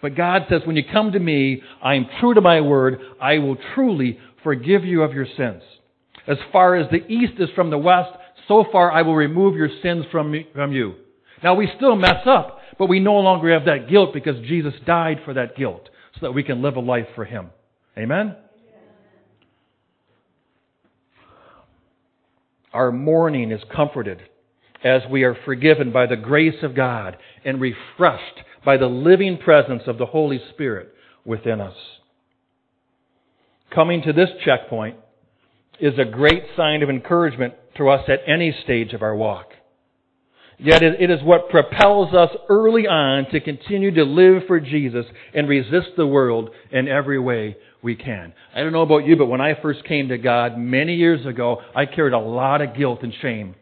But 0.04 0.16
God 0.16 0.42
says, 0.50 0.64
when 0.66 0.76
you 0.76 0.84
come 0.92 1.14
to 1.14 1.20
me, 1.20 1.62
I 1.82 1.96
am 1.96 2.08
true 2.20 2.34
to 2.34 2.42
my 2.42 2.60
word. 2.60 3.00
I 3.22 3.38
will 3.38 3.56
truly 3.74 4.20
forgive 4.44 4.84
you 4.84 5.02
of 5.02 5.14
your 5.14 5.26
sins. 5.38 5.64
As 6.28 6.36
far 6.52 6.76
as 6.76 6.92
the 6.92 7.08
east 7.08 7.40
is 7.40 7.48
from 7.56 7.70
the 7.70 7.78
west, 7.78 8.10
so 8.50 8.66
far 8.70 8.92
I 8.92 9.04
will 9.04 9.16
remove 9.16 9.56
your 9.56 9.70
sins 9.82 10.04
from, 10.12 10.32
me, 10.32 10.46
from 10.54 10.74
you. 10.74 10.96
Now 11.42 11.56
we 11.56 11.70
still 11.78 11.96
mess 11.96 12.28
up, 12.28 12.60
but 12.78 12.88
we 12.88 13.00
no 13.00 13.14
longer 13.14 13.54
have 13.54 13.66
that 13.66 13.90
guilt 13.90 14.14
because 14.14 14.36
Jesus 14.46 14.74
died 14.86 15.20
for 15.24 15.36
that 15.36 15.56
guilt 15.56 15.90
so 16.16 16.20
that 16.24 16.34
we 16.34 16.44
can 16.44 16.62
live 16.62 16.76
a 16.76 16.82
life 16.82 17.08
for 17.16 17.24
Him. 17.24 17.52
Amen? 17.98 18.36
Our 22.74 22.92
mourning 22.92 23.52
is 23.52 23.62
comforted 23.74 24.20
as 24.84 25.02
we 25.10 25.24
are 25.24 25.38
forgiven 25.46 25.94
by 25.94 26.08
the 26.08 26.18
grace 26.18 26.62
of 26.62 26.76
God 26.76 27.16
and 27.46 27.62
refreshed 27.62 28.42
by 28.66 28.78
the 28.78 28.88
living 28.88 29.38
presence 29.38 29.84
of 29.88 29.98
the 29.98 30.06
Holy 30.06 30.40
Spirit 30.54 30.94
within 31.26 31.62
us. 31.62 31.76
Coming 33.74 34.02
to 34.04 34.14
this 34.14 34.30
checkpoint 34.46 34.98
is 35.80 35.98
a 35.98 36.06
great 36.06 36.44
sign 36.56 36.84
of 36.84 36.90
encouragement 36.90 37.54
to 37.78 37.90
us 37.90 38.08
at 38.08 38.20
any 38.28 38.56
stage 38.64 38.94
of 38.94 39.02
our 39.02 39.16
walk. 39.16 39.48
Yet 40.60 40.84
it 40.84 41.10
is 41.10 41.20
what 41.24 41.50
propels 41.50 42.14
us 42.14 42.30
early 42.48 42.88
on 42.88 43.26
to 43.32 43.40
continue 43.40 43.92
to 43.96 44.04
live 44.04 44.44
for 44.48 44.60
Jesus 44.60 45.06
and 45.34 45.50
resist 45.50 45.90
the 45.98 46.08
world 46.08 46.52
in 46.72 46.88
every 46.88 47.20
way 47.20 47.58
we 47.82 47.96
can. 47.96 48.34
I 48.56 48.62
don't 48.62 48.72
know 48.72 48.84
about 48.84 49.06
you, 49.06 49.16
but 49.18 49.26
when 49.26 49.42
I 49.42 49.60
first 49.62 49.84
came 49.86 50.10
to 50.10 50.18
God 50.18 50.58
many 50.58 50.96
years 50.96 51.26
ago, 51.26 51.58
I 51.76 51.86
carried 51.86 52.14
a 52.14 52.20
lot 52.20 52.62
of 52.62 52.78
guilt 52.78 53.00
and 53.02 53.14
shame 53.22 53.56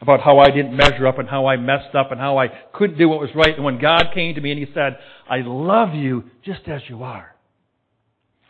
about 0.00 0.20
how 0.20 0.38
I 0.38 0.50
didn't 0.50 0.76
measure 0.76 1.06
up 1.06 1.18
and 1.18 1.28
how 1.28 1.46
I 1.46 1.56
messed 1.56 1.94
up 1.94 2.10
and 2.10 2.20
how 2.20 2.38
I 2.38 2.48
couldn't 2.72 2.98
do 2.98 3.08
what 3.08 3.20
was 3.20 3.30
right. 3.34 3.54
And 3.54 3.64
when 3.64 3.80
God 3.80 4.06
came 4.14 4.34
to 4.34 4.40
me 4.40 4.50
and 4.50 4.58
He 4.58 4.72
said, 4.74 4.98
I 5.28 5.38
love 5.44 5.94
you 5.94 6.24
just 6.44 6.66
as 6.66 6.82
you 6.88 7.02
are. 7.02 7.34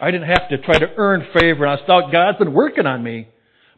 I 0.00 0.10
didn't 0.10 0.28
have 0.28 0.48
to 0.50 0.58
try 0.58 0.78
to 0.78 0.92
earn 0.96 1.26
favor. 1.38 1.64
And 1.64 1.80
I 1.80 1.86
thought 1.86 2.10
God's 2.10 2.38
been 2.38 2.52
working 2.52 2.86
on 2.86 3.02
me. 3.02 3.28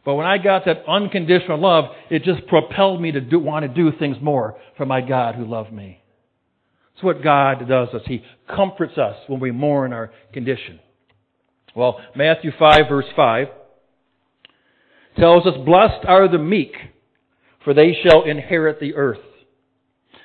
But 0.03 0.15
when 0.15 0.25
I 0.25 0.37
got 0.37 0.65
that 0.65 0.83
unconditional 0.87 1.59
love, 1.59 1.85
it 2.09 2.23
just 2.23 2.47
propelled 2.47 3.01
me 3.01 3.11
to 3.11 3.21
do, 3.21 3.39
want 3.39 3.63
to 3.63 3.67
do 3.67 3.91
things 3.97 4.17
more 4.21 4.57
for 4.77 4.85
my 4.85 5.01
God 5.01 5.35
who 5.35 5.45
loved 5.45 5.73
me. 5.73 6.01
That's 6.95 7.03
what 7.03 7.21
God 7.21 7.67
does 7.67 7.89
us. 7.89 8.01
He 8.05 8.23
comforts 8.47 8.97
us 8.97 9.17
when 9.27 9.39
we 9.39 9.51
mourn 9.51 9.93
our 9.93 10.11
condition. 10.33 10.79
Well, 11.75 11.99
Matthew 12.15 12.51
5 12.57 12.89
verse 12.89 13.05
5 13.15 13.47
tells 15.19 15.45
us, 15.45 15.53
Blessed 15.65 16.05
are 16.07 16.27
the 16.27 16.39
meek, 16.39 16.73
for 17.67 17.73
they 17.73 17.97
shall 18.01 18.23
inherit 18.23 18.79
the 18.79 18.95
earth. 18.95 19.19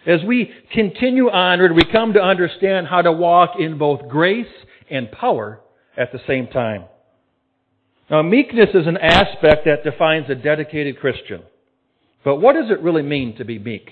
As 0.07 0.21
we 0.25 0.49
continue 0.73 1.29
onward, 1.29 1.73
we 1.73 1.83
come 1.91 2.13
to 2.13 2.23
understand 2.23 2.87
how 2.87 3.03
to 3.03 3.11
walk 3.11 3.55
in 3.59 3.79
both 3.79 4.09
grace 4.09 4.47
and 4.89 5.11
power 5.11 5.59
at 5.97 6.13
the 6.13 6.21
same 6.25 6.47
time. 6.47 6.85
Now, 8.09 8.23
meekness 8.23 8.69
is 8.75 8.87
an 8.87 8.97
aspect 8.97 9.65
that 9.65 9.83
defines 9.83 10.31
a 10.31 10.37
dedicated 10.37 11.01
Christian. 11.01 11.43
But 12.25 12.37
what 12.37 12.53
does 12.53 12.71
it 12.71 12.81
really 12.81 13.03
mean 13.03 13.37
to 13.39 13.45
be 13.45 13.59
meek? 13.59 13.91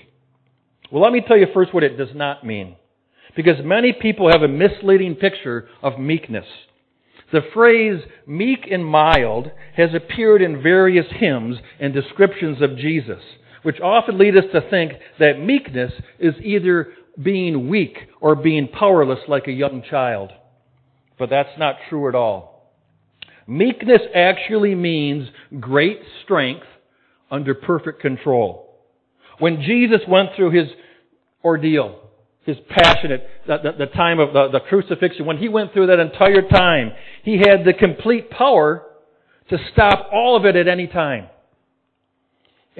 Well, 0.89 1.03
let 1.03 1.11
me 1.11 1.19
tell 1.19 1.35
you 1.35 1.47
first 1.53 1.73
what 1.73 1.83
it 1.83 1.97
does 1.97 2.15
not 2.15 2.45
mean. 2.45 2.77
Because 3.35 3.57
many 3.65 3.91
people 3.91 4.31
have 4.31 4.43
a 4.43 4.47
misleading 4.47 5.15
picture 5.15 5.67
of 5.83 5.99
meekness. 5.99 6.45
The 7.33 7.41
phrase 7.53 8.01
meek 8.25 8.67
and 8.71 8.85
mild 8.85 9.51
has 9.75 9.89
appeared 9.93 10.41
in 10.41 10.63
various 10.63 11.07
hymns 11.09 11.57
and 11.81 11.93
descriptions 11.93 12.61
of 12.61 12.77
Jesus, 12.77 13.21
which 13.63 13.79
often 13.79 14.17
lead 14.17 14.35
us 14.37 14.45
to 14.53 14.61
think 14.69 14.93
that 15.19 15.39
meekness 15.39 15.91
is 16.19 16.33
either 16.41 16.93
being 17.21 17.69
weak 17.69 17.97
or 18.19 18.35
being 18.35 18.67
powerless 18.67 19.19
like 19.27 19.47
a 19.47 19.51
young 19.51 19.83
child. 19.89 20.31
But 21.19 21.29
that's 21.29 21.57
not 21.57 21.75
true 21.89 22.09
at 22.09 22.15
all. 22.15 22.71
Meekness 23.47 24.01
actually 24.15 24.75
means 24.75 25.27
great 25.59 25.99
strength 26.23 26.65
under 27.29 27.53
perfect 27.53 28.01
control. 28.01 28.79
When 29.39 29.61
Jesus 29.61 30.01
went 30.07 30.29
through 30.35 30.51
his 30.51 30.69
ordeal, 31.43 31.99
his 32.43 32.57
passionate, 32.69 33.27
the, 33.47 33.57
the, 33.57 33.85
the 33.85 33.91
time 33.91 34.19
of 34.19 34.33
the, 34.33 34.49
the 34.51 34.59
crucifixion, 34.59 35.25
when 35.25 35.37
he 35.37 35.49
went 35.49 35.73
through 35.73 35.87
that 35.87 35.99
entire 35.99 36.47
time, 36.47 36.91
he 37.23 37.37
had 37.37 37.65
the 37.65 37.73
complete 37.73 38.29
power 38.29 38.83
to 39.49 39.57
stop 39.73 40.09
all 40.11 40.37
of 40.37 40.45
it 40.45 40.55
at 40.55 40.67
any 40.67 40.87
time. 40.87 41.27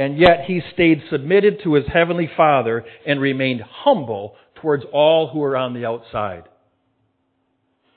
And 0.01 0.17
yet 0.17 0.45
he 0.47 0.61
stayed 0.73 1.03
submitted 1.11 1.59
to 1.63 1.75
his 1.75 1.85
heavenly 1.85 2.27
Father 2.35 2.83
and 3.05 3.21
remained 3.21 3.61
humble 3.61 4.33
towards 4.55 4.83
all 4.91 5.27
who 5.27 5.37
were 5.37 5.55
on 5.55 5.75
the 5.75 5.85
outside. 5.85 6.45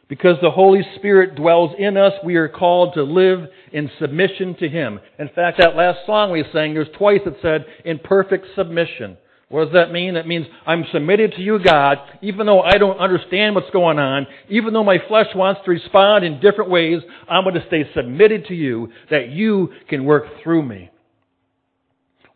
Because 0.06 0.37
the 0.42 0.50
Holy 0.50 0.82
Spirit 0.96 1.34
dwells 1.34 1.75
in 1.78 1.96
us, 1.96 2.12
we 2.23 2.37
are 2.37 2.50
called 2.50 2.92
to 2.92 3.02
live 3.02 3.49
in 3.73 3.90
submission 3.99 4.54
to 4.56 4.68
Him. 4.68 5.00
In 5.18 5.30
fact, 5.34 5.56
that 5.58 5.76
last 5.76 6.00
song 6.04 6.30
we 6.30 6.44
sang, 6.52 6.75
there's 6.75 6.94
twice 6.99 7.23
it 7.25 7.38
said, 7.40 7.64
in 7.87 7.99
perfect 7.99 8.49
submission. 8.54 9.16
What 9.49 9.64
does 9.64 9.73
that 9.73 9.90
mean? 9.90 10.12
That 10.12 10.26
means 10.26 10.46
I'm 10.66 10.84
submitted 10.92 11.32
to 11.32 11.42
you, 11.42 11.58
God, 11.58 11.96
even 12.20 12.44
though 12.44 12.61
I 12.61 12.76
don't 12.76 12.99
understand 12.99 13.54
what's 13.54 13.70
going 13.70 13.99
on, 13.99 14.26
even 14.50 14.75
though 14.75 14.84
my 14.84 14.99
flesh 15.08 15.28
wants 15.34 15.62
to 15.64 15.70
respond 15.70 16.23
in 16.23 16.38
different 16.38 16.70
ways, 16.70 17.00
I'm 17.30 17.44
going 17.44 17.54
to 17.54 17.66
stay 17.66 17.88
submitted 17.94 18.44
to 18.49 18.54
you 18.54 18.92
that 19.11 19.30
you 19.30 19.70
can 19.88 20.04
work 20.04 20.25
through 20.42 20.64
me. 20.64 20.90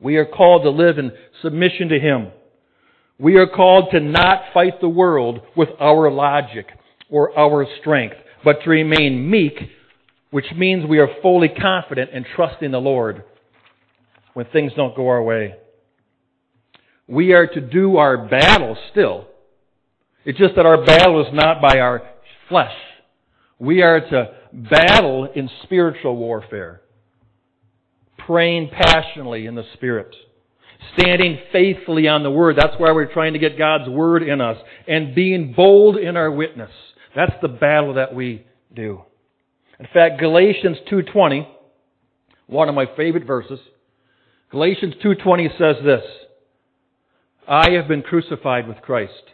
We 0.00 0.16
are 0.16 0.26
called 0.26 0.62
to 0.62 0.70
live 0.70 0.98
in 0.98 1.12
submission 1.42 1.88
to 1.88 1.98
Him. 1.98 2.28
We 3.18 3.36
are 3.36 3.48
called 3.48 3.90
to 3.92 4.00
not 4.00 4.42
fight 4.54 4.80
the 4.80 4.88
world 4.88 5.40
with 5.56 5.70
our 5.80 6.10
logic 6.10 6.66
or 7.10 7.36
our 7.36 7.66
strength, 7.80 8.16
but 8.44 8.62
to 8.62 8.70
remain 8.70 9.28
meek, 9.28 9.58
which 10.30 10.46
means 10.56 10.86
we 10.86 10.98
are 10.98 11.08
fully 11.20 11.48
confident 11.48 12.10
and 12.12 12.24
trust 12.36 12.62
in 12.62 12.70
the 12.70 12.80
Lord 12.80 13.24
when 14.34 14.46
things 14.46 14.72
don't 14.76 14.94
go 14.94 15.08
our 15.08 15.22
way. 15.22 15.56
We 17.08 17.32
are 17.32 17.46
to 17.46 17.60
do 17.60 17.96
our 17.96 18.28
battle 18.28 18.76
still. 18.92 19.26
It's 20.24 20.38
just 20.38 20.54
that 20.56 20.66
our 20.66 20.84
battle 20.84 21.20
is 21.26 21.32
not 21.32 21.60
by 21.60 21.80
our 21.80 22.02
flesh. 22.48 22.74
We 23.58 23.82
are 23.82 24.00
to 24.00 24.34
battle 24.52 25.28
in 25.34 25.50
spiritual 25.64 26.16
warfare. 26.16 26.82
Praying 28.28 28.68
passionately 28.70 29.46
in 29.46 29.54
the 29.54 29.64
Spirit. 29.72 30.14
Standing 30.98 31.38
faithfully 31.50 32.08
on 32.08 32.22
the 32.22 32.30
Word. 32.30 32.56
That's 32.56 32.74
why 32.76 32.92
we're 32.92 33.10
trying 33.10 33.32
to 33.32 33.38
get 33.38 33.56
God's 33.56 33.88
Word 33.88 34.22
in 34.22 34.42
us. 34.42 34.58
And 34.86 35.14
being 35.14 35.54
bold 35.54 35.96
in 35.96 36.14
our 36.14 36.30
witness. 36.30 36.70
That's 37.16 37.32
the 37.40 37.48
battle 37.48 37.94
that 37.94 38.14
we 38.14 38.46
do. 38.74 39.00
In 39.80 39.86
fact, 39.94 40.20
Galatians 40.20 40.76
2:20, 40.90 41.46
one 42.48 42.68
of 42.68 42.74
my 42.74 42.84
favorite 42.96 43.24
verses, 43.24 43.60
Galatians 44.50 44.96
2:20 45.02 45.48
says 45.56 45.82
this: 45.82 46.04
I 47.48 47.70
have 47.70 47.88
been 47.88 48.02
crucified 48.02 48.68
with 48.68 48.82
Christ. 48.82 49.32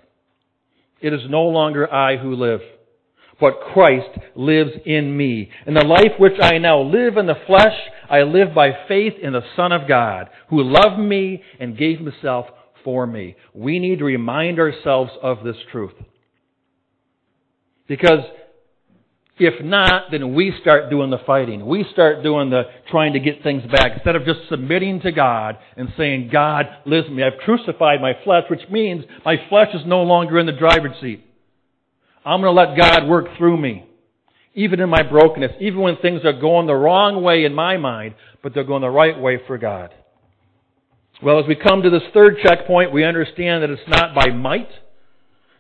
It 1.01 1.13
is 1.13 1.29
no 1.29 1.43
longer 1.43 1.93
I 1.93 2.17
who 2.17 2.37
live, 2.37 2.61
but 3.41 3.61
Christ 3.73 4.19
lives 4.35 4.73
in 4.85 5.17
me. 5.17 5.51
And 5.67 5.77
the 5.77 5.85
life 5.85 6.13
which 6.19 6.41
I 6.41 6.59
now 6.59 6.81
live 6.81 7.17
in 7.17 7.27
the 7.27 7.35
flesh, 7.47 7.75
I 8.09 8.23
live 8.23 8.55
by 8.55 8.71
faith 8.89 9.15
in 9.23 9.33
the 9.33 9.43
Son 9.57 9.73
of 9.73 9.89
God, 9.89 10.29
who 10.51 10.63
loved 10.63 10.99
me 10.99 11.43
and 11.59 11.79
gave 11.79 11.99
himself 11.99 12.47
for 12.85 13.07
me. 13.07 13.37
We 13.55 13.79
need 13.79 13.99
to 13.99 14.05
remind 14.05 14.59
ourselves 14.59 15.11
of 15.23 15.43
this 15.45 15.57
truth. 15.73 15.95
Because 17.87 18.21
if 19.39 19.65
not, 19.65 20.13
then 20.13 20.35
we 20.35 20.55
start 20.61 20.91
doing 20.91 21.11
the 21.11 21.19
fighting. 21.27 21.67
We 21.67 21.85
start 21.93 22.23
doing 22.23 22.51
the 22.51 22.63
trying 22.91 23.15
to 23.15 23.21
get 23.21 23.43
things 23.43 23.65
back 23.71 23.93
instead 23.95 24.15
of 24.15 24.25
just 24.25 24.41
submitting 24.49 25.01
to 25.01 25.11
God 25.11 25.59
and 25.77 25.89
saying, 25.97 26.31
God, 26.33 26.67
listen 26.87 27.11
to 27.11 27.17
me. 27.17 27.23
I've 27.25 27.41
crucified 27.45 28.01
my 28.01 28.13
flesh, 28.23 28.45
which 28.49 28.71
means 28.71 29.05
my 29.25 29.37
flesh 29.49 29.69
is 29.75 29.83
no 29.87 30.03
longer 30.03 30.39
in 30.39 30.47
the 30.47 30.53
driver's 30.53 31.01
seat. 31.01 31.25
I'm 32.25 32.41
going 32.41 32.55
to 32.55 32.61
let 32.61 32.79
God 32.79 33.09
work 33.09 33.27
through 33.37 33.59
me. 33.59 33.87
Even 34.55 34.81
in 34.81 34.89
my 34.89 35.03
brokenness, 35.03 35.53
even 35.61 35.81
when 35.81 35.97
things 35.97 36.21
are 36.25 36.33
going 36.33 36.67
the 36.67 36.75
wrong 36.75 37.23
way 37.23 37.45
in 37.45 37.55
my 37.55 37.77
mind, 37.77 38.15
but 38.43 38.55
they're 38.55 38.65
going 38.65 38.83
the 38.83 38.89
right 38.89 39.19
way 39.19 39.41
for 39.47 39.59
God. 39.59 39.91
Well, 41.23 41.41
as 41.41 41.47
we 41.47 41.57
come 41.57 41.83
to 41.83 41.91
this 41.91 42.03
third 42.13 42.37
checkpoint, 42.43 42.93
we 42.93 43.05
understand 43.05 43.63
that 43.63 43.71
it's 43.71 43.89
not 43.89 44.15
by 44.15 44.31
might 44.31 44.69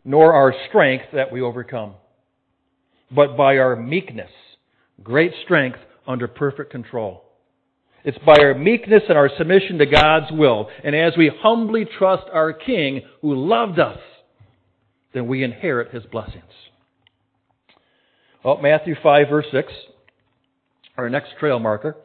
nor 0.04 0.34
our 0.34 0.54
strength 0.68 1.06
that 1.14 1.32
we 1.32 1.40
overcome, 1.40 1.94
but 3.10 3.36
by 3.36 3.56
our 3.56 3.74
meekness, 3.74 4.30
great 5.02 5.32
strength 5.44 5.78
under 6.06 6.28
perfect 6.28 6.70
control. 6.70 7.24
It's 8.04 8.18
by 8.18 8.36
our 8.38 8.54
meekness 8.54 9.02
and 9.08 9.16
our 9.16 9.30
submission 9.38 9.78
to 9.78 9.86
God's 9.86 10.30
will, 10.30 10.68
and 10.84 10.94
as 10.94 11.14
we 11.16 11.32
humbly 11.40 11.86
trust 11.98 12.24
our 12.32 12.52
King 12.52 13.00
who 13.22 13.34
loved 13.34 13.78
us 13.78 13.98
then 15.14 15.26
we 15.28 15.42
inherit 15.42 15.94
his 15.94 16.04
blessings. 16.04 16.42
Well, 18.44 18.58
Matthew 18.58 18.94
5, 19.02 19.28
verse 19.30 19.46
6, 19.52 19.72
our 20.98 21.08
next 21.08 21.30
trail 21.40 21.58
marker, 21.58 21.96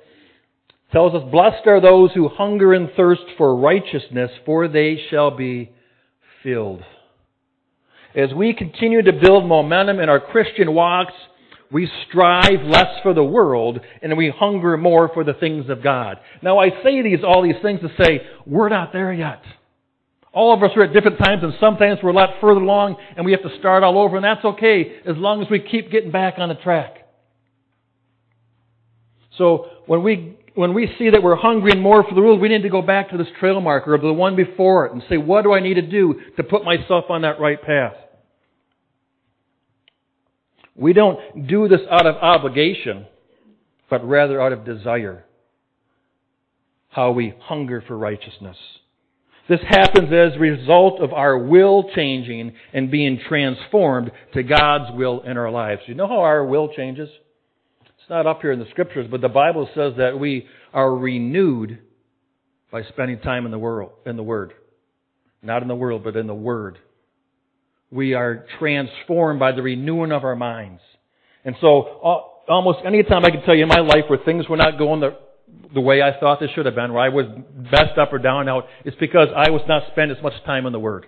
tells 0.94 1.13
us, 1.13 1.30
Blessed 1.30 1.68
are 1.68 1.82
those 1.82 2.12
who 2.13 2.30
hunger 2.30 2.74
and 2.74 2.89
thirst 2.96 3.24
for 3.38 3.58
righteousness, 3.58 4.32
for 4.46 4.68
they 4.68 4.98
shall 5.10 5.32
be 5.36 5.72
filled. 6.44 6.82
As 8.16 8.34
we 8.34 8.54
continue 8.54 9.01
to 9.01 9.12
build 9.12 9.46
momentum 9.46 10.00
in 10.00 10.08
our 10.10 10.20
Christian 10.20 10.74
walks, 10.74 11.13
we 11.72 11.89
strive 12.08 12.63
less 12.63 13.01
for 13.04 13.13
the 13.13 13.24
world 13.24 13.80
and 14.01 14.18
we 14.18 14.34
hunger 14.36 14.75
more 14.78 15.12
for 15.13 15.24
the 15.24 15.36
things 15.36 15.70
of 15.70 15.84
God. 15.84 16.18
Now 16.42 16.58
I 16.58 16.70
say 16.84 17.04
these, 17.04 17.20
all 17.24 17.44
these 17.44 17.62
things 17.62 17.82
to 17.82 18.04
say, 18.04 18.22
we're 18.48 18.70
not 18.70 18.92
there 18.92 19.13
yet. 19.13 19.44
All 20.31 20.53
of 20.53 20.62
us 20.62 20.71
are 20.75 20.83
at 20.83 20.93
different 20.93 21.17
times, 21.17 21.41
and 21.43 21.53
sometimes 21.59 22.00
we're 22.03 22.12
a 22.12 22.13
lot 22.13 22.36
further 22.39 22.62
along, 22.62 22.98
and 23.17 23.25
we 23.25 23.31
have 23.31 23.41
to 23.41 23.57
start 23.57 23.83
all 23.83 23.98
over, 23.98 24.15
and 24.15 24.24
that's 24.24 24.45
okay 24.45 25.00
as 25.05 25.17
long 25.17 25.41
as 25.41 25.50
we 25.50 25.59
keep 25.59 25.91
getting 25.91 26.12
back 26.12 26.36
on 26.38 26.50
the 26.50 26.55
track. 26.55 26.98
So 29.38 29.65
when 29.88 30.03
we 30.03 30.38
when 30.55 30.74
we 30.74 30.93
see 31.00 31.09
that 31.12 31.24
we're 31.24 31.38
hungry 31.38 31.71
and 31.71 31.81
more 31.81 32.03
for 32.03 32.13
the 32.13 32.21
world, 32.21 32.41
we 32.41 32.50
need 32.50 32.63
to 32.63 32.69
go 32.69 32.81
back 32.81 33.12
to 33.12 33.17
this 33.17 33.27
trail 33.39 33.62
marker 33.62 33.95
or 33.95 33.98
the 33.98 34.12
one 34.12 34.36
before 34.36 34.88
it 34.88 34.91
and 34.91 35.01
say, 35.07 35.15
what 35.15 35.43
do 35.43 35.53
I 35.53 35.62
need 35.62 35.75
to 35.75 35.81
do 35.81 36.19
to 36.36 36.43
put 36.43 36.65
myself 36.65 37.05
on 37.07 37.21
that 37.21 37.39
right 37.39 37.62
path? 37.62 37.93
We 40.75 40.91
don't 40.91 41.48
do 41.48 41.69
this 41.69 41.79
out 41.89 42.05
of 42.05 42.15
obligation, 42.15 43.05
but 43.89 44.05
rather 44.05 44.41
out 44.41 44.51
of 44.51 44.65
desire. 44.65 45.24
How 46.89 47.12
we 47.12 47.33
hunger 47.39 47.81
for 47.88 47.98
righteousness. 47.98 48.57
This 49.50 49.60
happens 49.68 50.13
as 50.13 50.36
a 50.36 50.39
result 50.39 51.01
of 51.01 51.12
our 51.12 51.36
will 51.36 51.89
changing 51.96 52.53
and 52.72 52.91
being 52.91 53.20
transformed 53.27 54.12
to 54.36 54.44
God's 54.44 54.96
will 54.96 55.22
in 55.22 55.38
our 55.38 55.50
lives. 55.50 55.82
You 55.88 55.96
know 55.96 56.08
how 56.08 56.22
our 56.22 56.46
will 56.46 56.72
changes? 56.72 57.10
It's 57.82 58.10
not 58.12 58.27
up 58.27 58.41
here 58.41 58.51
in 58.51 58.60
the 58.60 58.70
scriptures, 58.70 59.08
but 59.10 59.22
the 59.22 59.27
Bible 59.27 59.68
says 59.74 59.94
that 59.98 60.20
we 60.20 60.46
are 60.72 60.96
renewed 60.96 61.79
by 62.71 62.84
spending 62.84 63.19
time 63.21 63.45
in 63.45 63.52
the 63.52 63.58
world, 63.58 63.91
in 64.06 64.17
the 64.17 64.23
Word. 64.23 64.54
Not 65.41 65.63
in 65.63 65.67
the 65.67 65.76
world, 65.76 66.04
but 66.04 66.15
in 66.15 66.28
the 66.28 66.36
Word. 66.36 66.78
We 67.89 68.13
are 68.13 68.45
transformed 68.60 69.39
by 69.39 69.54
the 69.54 69.63
renewing 69.63 70.12
of 70.12 70.23
our 70.23 70.36
minds. 70.36 70.82
And 71.43 71.56
so, 71.60 71.82
uh, 71.82 72.52
almost 72.52 72.80
any 72.86 73.02
time 73.02 73.26
I 73.26 73.32
can 73.32 73.41
tell 73.41 73.56
you 73.56 73.63
in 73.63 73.69
my 73.69 73.80
life 73.80 74.04
where 74.10 74.19
things 74.23 74.47
were 74.47 74.58
not 74.58 74.78
going 74.78 75.00
the 75.00 75.17
the 75.73 75.81
way 75.81 76.01
I 76.01 76.19
thought 76.19 76.39
this 76.39 76.49
should 76.55 76.65
have 76.65 76.75
been, 76.75 76.93
where 76.93 77.03
I 77.03 77.09
was 77.09 77.25
best 77.71 77.97
up 77.97 78.12
or 78.12 78.17
down 78.17 78.49
out, 78.49 78.65
it's 78.85 78.97
because 78.99 79.27
I 79.35 79.49
was 79.49 79.62
not 79.67 79.83
spending 79.91 80.17
as 80.17 80.23
much 80.23 80.33
time 80.45 80.65
in 80.65 80.73
the 80.73 80.79
Word. 80.79 81.05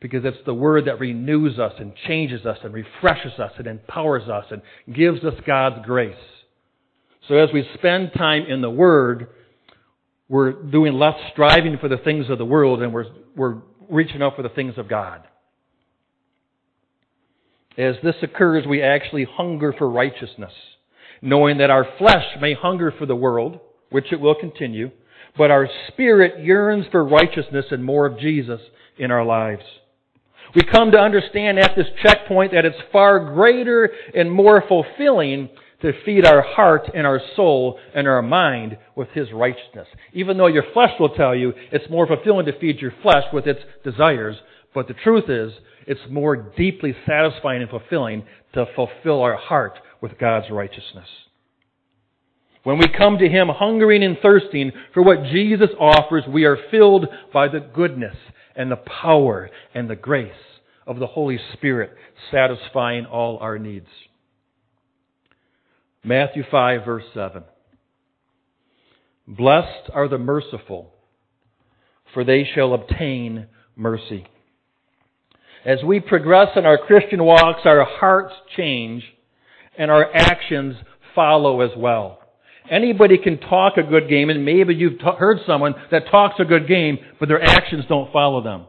Because 0.00 0.24
it's 0.24 0.44
the 0.44 0.54
Word 0.54 0.86
that 0.86 0.98
renews 0.98 1.58
us 1.58 1.72
and 1.78 1.92
changes 2.08 2.44
us 2.44 2.58
and 2.64 2.74
refreshes 2.74 3.38
us 3.38 3.52
and 3.58 3.66
empowers 3.68 4.28
us 4.28 4.46
and 4.50 4.62
gives 4.92 5.24
us 5.24 5.34
God's 5.46 5.86
grace. 5.86 6.16
So 7.28 7.36
as 7.36 7.50
we 7.54 7.64
spend 7.74 8.10
time 8.16 8.46
in 8.48 8.60
the 8.60 8.70
Word, 8.70 9.28
we're 10.28 10.52
doing 10.52 10.94
less 10.94 11.14
striving 11.32 11.78
for 11.78 11.88
the 11.88 11.98
things 11.98 12.26
of 12.28 12.38
the 12.38 12.44
world 12.44 12.82
and 12.82 12.92
we're, 12.92 13.06
we're 13.36 13.58
reaching 13.88 14.22
out 14.22 14.34
for 14.34 14.42
the 14.42 14.48
things 14.48 14.74
of 14.78 14.88
God. 14.88 15.22
As 17.78 17.94
this 18.02 18.16
occurs, 18.22 18.66
we 18.66 18.82
actually 18.82 19.24
hunger 19.30 19.72
for 19.76 19.88
righteousness 19.88 20.52
knowing 21.22 21.58
that 21.58 21.70
our 21.70 21.86
flesh 21.98 22.24
may 22.40 22.52
hunger 22.52 22.92
for 22.98 23.06
the 23.06 23.16
world, 23.16 23.60
which 23.90 24.12
it 24.12 24.20
will 24.20 24.34
continue, 24.34 24.90
but 25.38 25.50
our 25.50 25.68
spirit 25.88 26.44
yearns 26.44 26.84
for 26.90 27.04
righteousness 27.04 27.66
and 27.70 27.82
more 27.82 28.04
of 28.04 28.18
Jesus 28.18 28.60
in 28.98 29.10
our 29.10 29.24
lives. 29.24 29.62
We 30.54 30.62
come 30.62 30.90
to 30.90 30.98
understand 30.98 31.58
at 31.58 31.74
this 31.76 31.86
checkpoint 32.02 32.52
that 32.52 32.66
it's 32.66 32.76
far 32.92 33.32
greater 33.32 33.88
and 34.14 34.30
more 34.30 34.62
fulfilling 34.68 35.48
to 35.80 35.92
feed 36.04 36.26
our 36.26 36.42
heart 36.42 36.90
and 36.94 37.06
our 37.06 37.20
soul 37.36 37.78
and 37.94 38.06
our 38.06 38.22
mind 38.22 38.76
with 38.94 39.08
His 39.08 39.32
righteousness. 39.32 39.88
Even 40.12 40.36
though 40.36 40.48
your 40.48 40.64
flesh 40.74 40.92
will 41.00 41.14
tell 41.14 41.34
you 41.34 41.52
it's 41.70 41.88
more 41.90 42.06
fulfilling 42.06 42.46
to 42.46 42.58
feed 42.58 42.80
your 42.80 42.92
flesh 43.02 43.24
with 43.32 43.46
its 43.46 43.60
desires, 43.82 44.36
but 44.74 44.88
the 44.88 44.94
truth 44.94 45.28
is, 45.28 45.52
it's 45.86 46.00
more 46.10 46.36
deeply 46.36 46.94
satisfying 47.06 47.62
and 47.62 47.70
fulfilling 47.70 48.24
to 48.54 48.66
fulfill 48.76 49.22
our 49.22 49.36
heart 49.36 49.78
with 50.02 50.18
God's 50.18 50.50
righteousness. 50.50 51.08
When 52.64 52.78
we 52.78 52.88
come 52.88 53.18
to 53.18 53.28
Him 53.28 53.48
hungering 53.48 54.02
and 54.04 54.18
thirsting 54.20 54.72
for 54.92 55.02
what 55.02 55.24
Jesus 55.24 55.70
offers, 55.80 56.24
we 56.28 56.44
are 56.44 56.58
filled 56.70 57.06
by 57.32 57.48
the 57.48 57.60
goodness 57.60 58.16
and 58.54 58.70
the 58.70 58.76
power 58.76 59.48
and 59.74 59.88
the 59.88 59.96
grace 59.96 60.32
of 60.86 60.98
the 60.98 61.06
Holy 61.06 61.38
Spirit 61.54 61.92
satisfying 62.30 63.06
all 63.06 63.38
our 63.38 63.58
needs. 63.58 63.88
Matthew 66.04 66.42
5 66.50 66.84
verse 66.84 67.04
7. 67.14 67.44
Blessed 69.26 69.90
are 69.94 70.08
the 70.08 70.18
merciful, 70.18 70.92
for 72.12 72.24
they 72.24 72.48
shall 72.54 72.74
obtain 72.74 73.46
mercy. 73.76 74.26
As 75.64 75.78
we 75.84 76.00
progress 76.00 76.48
in 76.56 76.66
our 76.66 76.78
Christian 76.78 77.22
walks, 77.22 77.60
our 77.64 77.84
hearts 77.84 78.34
change 78.56 79.04
and 79.76 79.90
our 79.90 80.14
actions 80.14 80.76
follow 81.14 81.60
as 81.60 81.70
well. 81.76 82.18
Anybody 82.70 83.18
can 83.18 83.38
talk 83.38 83.76
a 83.76 83.82
good 83.82 84.08
game, 84.08 84.30
and 84.30 84.44
maybe 84.44 84.74
you've 84.74 84.98
t- 84.98 85.04
heard 85.18 85.38
someone 85.46 85.74
that 85.90 86.04
talks 86.10 86.36
a 86.38 86.44
good 86.44 86.68
game, 86.68 86.98
but 87.18 87.28
their 87.28 87.42
actions 87.42 87.84
don't 87.88 88.12
follow 88.12 88.42
them. 88.42 88.66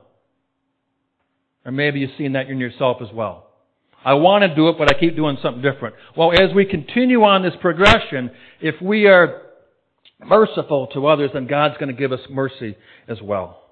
Or 1.66 1.72
maybe 1.72 2.00
you've 2.00 2.18
seen 2.18 2.34
that 2.34 2.50
in 2.50 2.58
yourself 2.58 2.98
as 3.02 3.14
well. 3.14 3.48
I 4.04 4.16
want 4.16 4.42
to 4.44 4.54
do 4.54 4.68
it, 4.68 4.78
but 4.78 4.94
I 4.94 5.00
keep 5.00 5.16
doing 5.16 5.38
something 5.42 5.62
different. 5.62 5.96
Well, 6.18 6.34
as 6.34 6.54
we 6.54 6.66
continue 6.66 7.24
on 7.24 7.42
this 7.42 7.54
progression, 7.62 8.32
if 8.60 8.76
we 8.82 9.06
are 9.06 9.44
merciful 10.20 10.88
to 10.88 11.08
others, 11.08 11.32
then 11.34 11.48
God's 11.48 11.76
going 11.78 11.88
to 11.88 12.00
give 12.00 12.12
us 12.12 12.20
mercy 12.30 12.76
as 13.08 13.22
well. 13.22 13.63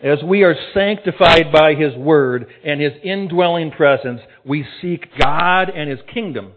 As 0.00 0.22
we 0.22 0.44
are 0.44 0.54
sanctified 0.74 1.50
by 1.52 1.74
His 1.74 1.94
Word 1.96 2.46
and 2.64 2.80
His 2.80 2.92
indwelling 3.02 3.72
presence, 3.72 4.20
we 4.44 4.64
seek 4.80 5.06
God 5.18 5.70
and 5.70 5.90
His 5.90 5.98
kingdom 6.12 6.52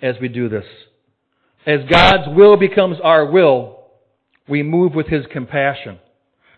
as 0.00 0.14
we 0.20 0.28
do 0.28 0.48
this. 0.48 0.64
As 1.66 1.80
God's 1.90 2.36
will 2.36 2.56
becomes 2.56 2.98
our 3.02 3.26
will, 3.26 3.84
we 4.48 4.62
move 4.62 4.94
with 4.94 5.08
His 5.08 5.24
compassion, 5.32 5.98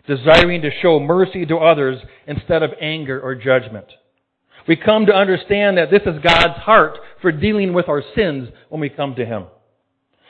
desiring 0.07 0.61
to 0.62 0.71
show 0.83 1.01
mercy 1.01 1.47
to 1.47 1.57
others 1.57 1.99
instead 2.27 2.62
of 2.62 2.73
anger 2.81 3.19
or 3.19 3.35
judgment. 3.35 3.87
We 4.69 4.77
come 4.77 5.07
to 5.07 5.15
understand 5.15 5.79
that 5.79 5.91
this 5.91 6.03
is 6.03 6.21
God's 6.23 6.59
heart 6.59 6.99
for 7.23 7.33
dealing 7.33 7.73
with 7.73 7.89
our 7.89 8.03
sins 8.15 8.49
when 8.69 8.81
we 8.83 8.91
come 8.91 9.15
to 9.15 9.25
Him. 9.25 9.47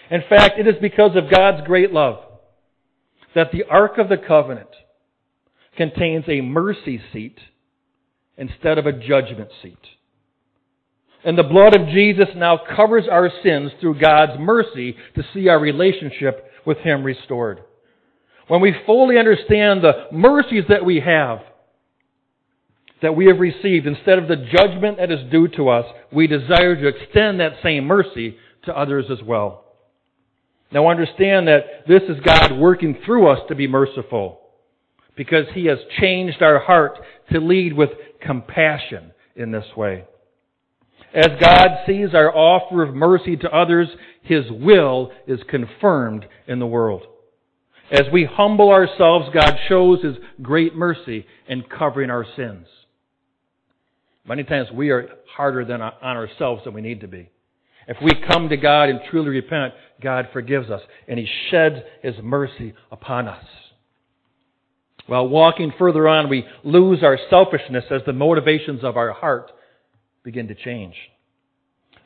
In 0.09 0.23
fact, 0.29 0.61
it 0.61 0.69
is 0.69 0.77
because 0.81 1.17
of 1.17 1.35
God's 1.35 1.67
great 1.67 1.91
love 1.91 2.26
that 3.37 3.53
the 3.53 3.65
Ark 3.71 3.99
of 3.99 4.09
the 4.09 4.17
Covenant 4.17 4.71
contains 5.77 6.25
a 6.27 6.41
mercy 6.41 6.99
seat 7.13 7.39
instead 8.39 8.79
of 8.79 8.87
a 8.87 8.93
judgment 8.93 9.51
seat. 9.63 9.79
And 11.23 11.37
the 11.37 11.43
blood 11.43 11.77
of 11.77 11.89
Jesus 11.89 12.29
now 12.35 12.59
covers 12.75 13.05
our 13.11 13.31
sins 13.45 13.73
through 13.79 14.01
God's 14.01 14.41
mercy 14.41 14.97
to 15.17 15.23
see 15.35 15.49
our 15.49 15.61
relationship 15.61 16.51
with 16.65 16.79
Him 16.79 17.05
restored. 17.05 17.61
When 18.49 18.63
we 18.63 18.75
fully 18.87 19.19
understand 19.19 19.85
the 19.85 20.07
mercies 20.13 20.65
that 20.71 20.87
we 20.87 21.01
have, 21.01 21.41
that 23.03 23.17
we 23.17 23.27
have 23.27 23.39
received, 23.39 23.87
instead 23.87 24.19
of 24.19 24.29
the 24.29 24.47
judgment 24.51 24.97
that 24.97 25.13
is 25.13 25.31
due 25.31 25.49
to 25.57 25.69
us, 25.69 25.85
we 26.11 26.27
desire 26.27 26.75
to 26.75 26.89
extend 26.89 27.41
that 27.41 27.59
same 27.63 27.85
mercy 27.85 28.39
to 28.65 28.75
others 28.75 29.05
as 29.11 29.23
well. 29.23 29.66
Now 30.73 30.89
understand 30.89 31.49
that 31.49 31.87
this 31.87 32.03
is 32.09 32.21
God 32.25 32.59
working 32.59 32.99
through 33.05 33.29
us 33.29 33.41
to 33.49 33.55
be 33.55 33.67
merciful 33.67 34.41
because 35.17 35.47
He 35.55 35.67
has 35.67 35.79
changed 36.01 36.43
our 36.43 36.59
heart 36.59 36.99
to 37.33 37.41
lead 37.41 37.73
with 37.73 37.91
compassion 38.21 39.13
in 39.35 39.53
this 39.53 39.67
way. 39.77 40.05
As 41.15 41.29
God 41.41 41.69
sees 41.87 42.15
our 42.15 42.35
offer 42.35 42.83
of 42.83 42.95
mercy 42.95 43.37
to 43.37 43.51
others, 43.51 43.89
His 44.23 44.45
will 44.51 45.13
is 45.27 45.41
confirmed 45.49 46.27
in 46.47 46.59
the 46.59 46.67
world. 46.67 47.03
As 47.91 48.03
we 48.13 48.29
humble 48.31 48.71
ourselves, 48.71 49.29
God 49.33 49.55
shows 49.69 50.03
His 50.03 50.17
great 50.43 50.75
mercy 50.75 51.25
in 51.49 51.63
covering 51.63 52.11
our 52.11 52.27
sins. 52.37 52.67
Many 54.27 54.43
times 54.43 54.69
we 54.75 54.91
are 54.91 55.09
harder 55.37 55.65
than 55.65 55.81
on 55.81 55.95
ourselves 56.03 56.65
than 56.65 56.75
we 56.75 56.83
need 56.83 57.01
to 57.03 57.09
be. 57.09 57.31
If 57.89 57.99
we 58.03 58.13
come 58.29 58.49
to 58.49 58.57
God 58.57 58.89
and 58.89 59.01
truly 59.11 59.31
repent, 59.31 59.75
God 60.03 60.29
forgives 60.33 60.71
us 60.71 60.83
and 61.09 61.19
He 61.19 61.29
sheds 61.51 61.77
His 62.03 62.15
mercy 62.23 62.75
upon 62.91 63.29
us. 63.29 63.45
While 65.07 65.29
walking 65.29 65.73
further 65.79 66.09
on, 66.09 66.29
we 66.29 66.45
lose 66.65 67.03
our 67.03 67.19
selfishness 67.31 67.85
as 67.91 68.03
the 68.05 68.13
motivations 68.13 68.83
of 68.83 68.97
our 68.97 69.13
heart 69.13 69.53
begin 70.25 70.49
to 70.49 70.55
change. 70.55 70.95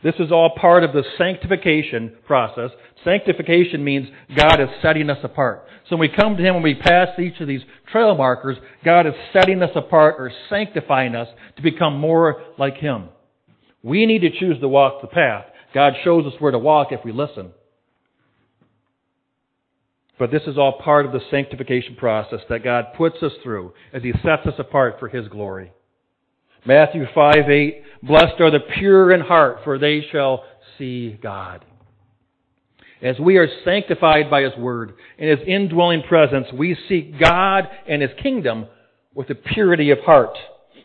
This 0.02 0.14
is 0.18 0.32
all 0.32 0.54
part 0.58 0.82
of 0.82 0.92
the 0.92 1.02
sanctification 1.18 2.14
process. 2.26 2.70
Sanctification 3.04 3.84
means 3.84 4.08
God 4.34 4.60
is 4.60 4.68
setting 4.80 5.10
us 5.10 5.18
apart. 5.22 5.64
So 5.88 5.96
when 5.96 6.08
we 6.10 6.16
come 6.16 6.36
to 6.36 6.42
Him, 6.42 6.54
when 6.54 6.62
we 6.62 6.74
pass 6.74 7.08
each 7.18 7.40
of 7.40 7.48
these 7.48 7.60
trail 7.90 8.14
markers, 8.14 8.56
God 8.84 9.06
is 9.06 9.12
setting 9.32 9.62
us 9.62 9.70
apart 9.74 10.16
or 10.18 10.32
sanctifying 10.48 11.14
us 11.14 11.28
to 11.56 11.62
become 11.62 11.98
more 11.98 12.42
like 12.58 12.76
Him. 12.76 13.08
We 13.82 14.06
need 14.06 14.20
to 14.20 14.30
choose 14.30 14.58
to 14.60 14.68
walk 14.68 15.00
the 15.02 15.08
path. 15.08 15.46
God 15.74 15.94
shows 16.04 16.26
us 16.26 16.40
where 16.40 16.52
to 16.52 16.58
walk 16.58 16.88
if 16.90 17.04
we 17.04 17.12
listen. 17.12 17.52
But 20.18 20.30
this 20.30 20.42
is 20.46 20.58
all 20.58 20.80
part 20.84 21.06
of 21.06 21.12
the 21.12 21.20
sanctification 21.30 21.96
process 21.96 22.40
that 22.50 22.62
God 22.62 22.88
puts 22.96 23.22
us 23.22 23.32
through 23.42 23.72
as 23.92 24.02
He 24.02 24.12
sets 24.12 24.46
us 24.46 24.54
apart 24.58 24.96
for 25.00 25.08
His 25.08 25.26
glory. 25.28 25.72
Matthew 26.66 27.06
5 27.14 27.48
8, 27.48 27.82
Blessed 28.02 28.40
are 28.40 28.50
the 28.50 28.60
pure 28.78 29.12
in 29.12 29.20
heart, 29.22 29.60
for 29.64 29.78
they 29.78 30.04
shall 30.12 30.44
see 30.76 31.18
God. 31.22 31.64
As 33.02 33.18
we 33.18 33.38
are 33.38 33.48
sanctified 33.64 34.30
by 34.30 34.42
His 34.42 34.54
Word 34.58 34.92
and 35.18 35.30
His 35.30 35.48
indwelling 35.48 36.02
presence, 36.02 36.48
we 36.52 36.76
seek 36.86 37.18
God 37.18 37.64
and 37.88 38.02
His 38.02 38.10
kingdom 38.22 38.66
with 39.14 39.30
a 39.30 39.34
purity 39.34 39.90
of 39.90 40.00
heart 40.00 40.36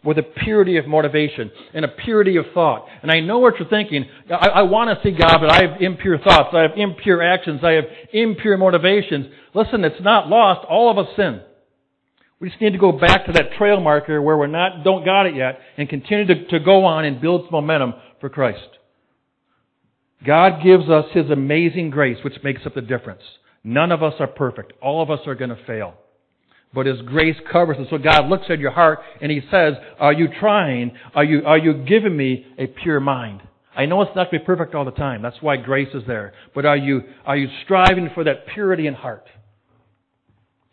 with 0.05 0.17
a 0.17 0.23
purity 0.23 0.77
of 0.77 0.87
motivation 0.87 1.51
and 1.73 1.83
a 1.83 1.87
purity 1.87 2.37
of 2.37 2.45
thought. 2.53 2.85
And 3.01 3.11
I 3.11 3.19
know 3.19 3.39
what 3.39 3.55
you're 3.59 3.67
thinking. 3.67 4.05
I, 4.29 4.47
I 4.47 4.61
want 4.61 4.95
to 4.95 5.03
see 5.03 5.17
God, 5.17 5.39
but 5.39 5.51
I 5.51 5.63
have 5.63 5.81
impure 5.81 6.19
thoughts. 6.19 6.49
I 6.53 6.61
have 6.61 6.77
impure 6.77 7.21
actions. 7.21 7.61
I 7.63 7.71
have 7.71 7.85
impure 8.13 8.57
motivations. 8.57 9.27
Listen, 9.53 9.83
it's 9.83 10.01
not 10.01 10.27
lost. 10.27 10.65
All 10.69 10.91
of 10.91 10.97
us 10.97 11.13
sin. 11.15 11.41
We 12.39 12.49
just 12.49 12.61
need 12.61 12.73
to 12.73 12.77
go 12.77 12.91
back 12.91 13.25
to 13.25 13.31
that 13.33 13.53
trail 13.57 13.79
marker 13.79 14.21
where 14.21 14.37
we're 14.37 14.47
not, 14.47 14.83
don't 14.83 15.05
got 15.05 15.25
it 15.25 15.35
yet 15.35 15.59
and 15.77 15.89
continue 15.89 16.27
to, 16.27 16.45
to 16.49 16.59
go 16.59 16.85
on 16.85 17.05
and 17.05 17.21
build 17.21 17.51
momentum 17.51 17.93
for 18.19 18.29
Christ. 18.29 18.67
God 20.25 20.63
gives 20.63 20.89
us 20.89 21.05
His 21.13 21.29
amazing 21.29 21.89
grace, 21.89 22.17
which 22.23 22.35
makes 22.43 22.65
up 22.65 22.75
the 22.75 22.81
difference. 22.81 23.21
None 23.63 23.91
of 23.91 24.03
us 24.03 24.13
are 24.19 24.27
perfect. 24.27 24.73
All 24.81 25.01
of 25.01 25.09
us 25.09 25.21
are 25.25 25.35
going 25.35 25.49
to 25.49 25.65
fail 25.65 25.95
but 26.75 26.85
His 26.85 27.01
grace 27.01 27.37
covers 27.51 27.77
it. 27.79 27.87
So 27.89 27.97
God 27.97 28.27
looks 28.27 28.45
at 28.49 28.59
your 28.59 28.71
heart 28.71 28.99
and 29.21 29.31
He 29.31 29.41
says, 29.49 29.73
are 29.99 30.13
you 30.13 30.27
trying? 30.39 30.91
Are 31.15 31.23
you, 31.23 31.43
are 31.45 31.57
you 31.57 31.85
giving 31.85 32.15
me 32.15 32.45
a 32.59 32.67
pure 32.67 32.99
mind? 32.99 33.41
I 33.75 33.85
know 33.85 34.01
it's 34.01 34.15
not 34.15 34.29
going 34.29 34.39
to 34.39 34.39
be 34.39 34.45
perfect 34.45 34.75
all 34.75 34.85
the 34.85 34.91
time. 34.91 35.21
That's 35.21 35.41
why 35.41 35.57
grace 35.57 35.93
is 35.93 36.03
there. 36.05 36.33
But 36.53 36.65
are 36.65 36.77
you, 36.77 37.01
are 37.25 37.35
you 37.35 37.47
striving 37.63 38.09
for 38.13 38.23
that 38.23 38.47
purity 38.53 38.87
in 38.87 38.93
heart? 38.93 39.25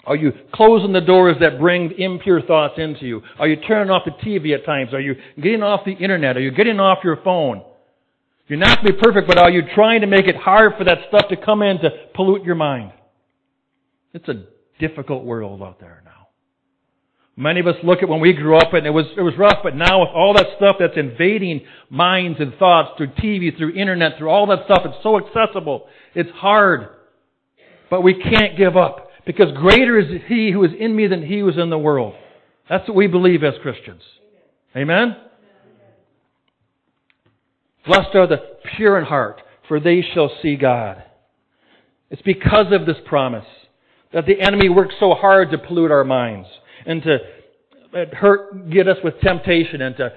Are 0.05 0.17
you 0.17 0.33
closing 0.53 0.93
the 0.93 1.01
doors 1.01 1.37
that 1.41 1.61
bring 1.61 1.93
impure 1.99 2.43
thoughts 2.43 2.75
into 2.77 3.07
you? 3.07 3.23
Are 3.39 3.47
you 3.47 3.57
turning 3.57 3.91
off 3.91 4.03
the 4.05 4.11
TV 4.11 4.53
at 4.55 4.65
times? 4.65 4.93
Are 4.93 5.01
you 5.01 5.15
getting 5.41 5.63
off 5.63 5.85
the 5.85 5.93
internet? 5.93 6.37
Are 6.37 6.41
you 6.41 6.51
getting 6.51 6.81
off 6.81 6.99
your 7.05 7.19
phone? 7.23 7.63
You're 8.49 8.59
not 8.59 8.83
to 8.83 8.93
be 8.93 8.99
perfect, 9.01 9.29
but 9.29 9.39
are 9.39 9.51
you 9.51 9.63
trying 9.75 10.01
to 10.01 10.07
make 10.07 10.27
it 10.27 10.37
hard 10.37 10.73
for 10.77 10.85
that 10.85 10.99
stuff 11.09 11.29
to 11.29 11.37
come 11.37 11.63
in 11.63 11.79
to 11.79 11.91
pollute 12.15 12.45
your 12.45 12.57
mind? 12.57 12.93
It's 14.13 14.29
a 14.29 14.45
difficult 14.87 15.25
world 15.25 15.63
out 15.63 15.79
there 15.81 16.03
now. 16.05 16.29
Many 17.37 17.61
of 17.61 17.67
us 17.67 17.77
look 17.83 18.03
at 18.03 18.09
when 18.09 18.21
we 18.21 18.33
grew 18.35 18.59
up 18.59 18.75
and 18.75 18.87
it 18.87 18.91
was, 18.91 19.07
it 19.17 19.23
was 19.23 19.33
rough, 19.39 19.59
but 19.63 19.75
now 19.75 20.01
with 20.01 20.11
all 20.15 20.35
that 20.35 20.49
stuff 20.57 20.77
that's 20.79 20.97
invading 20.97 21.63
minds 21.89 22.39
and 22.41 22.53
thoughts 22.59 22.91
through 22.99 23.09
TV, 23.09 23.57
through 23.57 23.75
internet, 23.75 24.19
through 24.19 24.29
all 24.29 24.47
that 24.49 24.65
stuff, 24.67 24.83
it's 24.85 25.03
so 25.03 25.19
accessible. 25.19 25.87
It's 26.15 26.31
hard. 26.31 26.89
But 27.89 28.03
we 28.03 28.15
can't 28.21 28.59
give 28.59 28.77
up 28.77 29.09
because 29.25 29.47
greater 29.57 29.99
is 29.99 30.21
He 30.27 30.51
who 30.51 30.63
is 30.65 30.73
in 30.79 30.95
me 30.95 31.07
than 31.07 31.25
He 31.25 31.39
who 31.39 31.49
is 31.49 31.57
in 31.57 31.71
the 31.71 31.79
world. 31.79 32.15
That's 32.69 32.87
what 32.87 32.97
we 32.97 33.07
believe 33.07 33.43
as 33.43 33.55
Christians. 33.63 34.03
Amen? 34.77 35.17
Blessed 37.87 38.15
are 38.15 38.27
the 38.27 38.43
pure 38.77 38.99
in 38.99 39.05
heart, 39.05 39.41
for 39.69 39.81
they 39.81 40.05
shall 40.15 40.31
see 40.43 40.57
God. 40.57 41.03
It's 42.11 42.23
because 42.23 42.67
of 42.73 42.85
this 42.85 42.99
promise 43.07 43.47
that 44.13 44.27
the 44.27 44.41
enemy 44.41 44.69
works 44.69 44.95
so 45.01 45.15
hard 45.15 45.51
to 45.51 45.59
pollute 45.59 45.91
our 45.91 46.05
minds 46.05 46.49
and 46.87 47.03
to 47.03 47.19
uh, 47.95 48.05
hurt, 48.15 48.71
get 48.71 48.89
us 48.89 48.97
with 49.05 49.21
temptation 49.21 49.83
and 49.83 49.97
to 49.97 50.13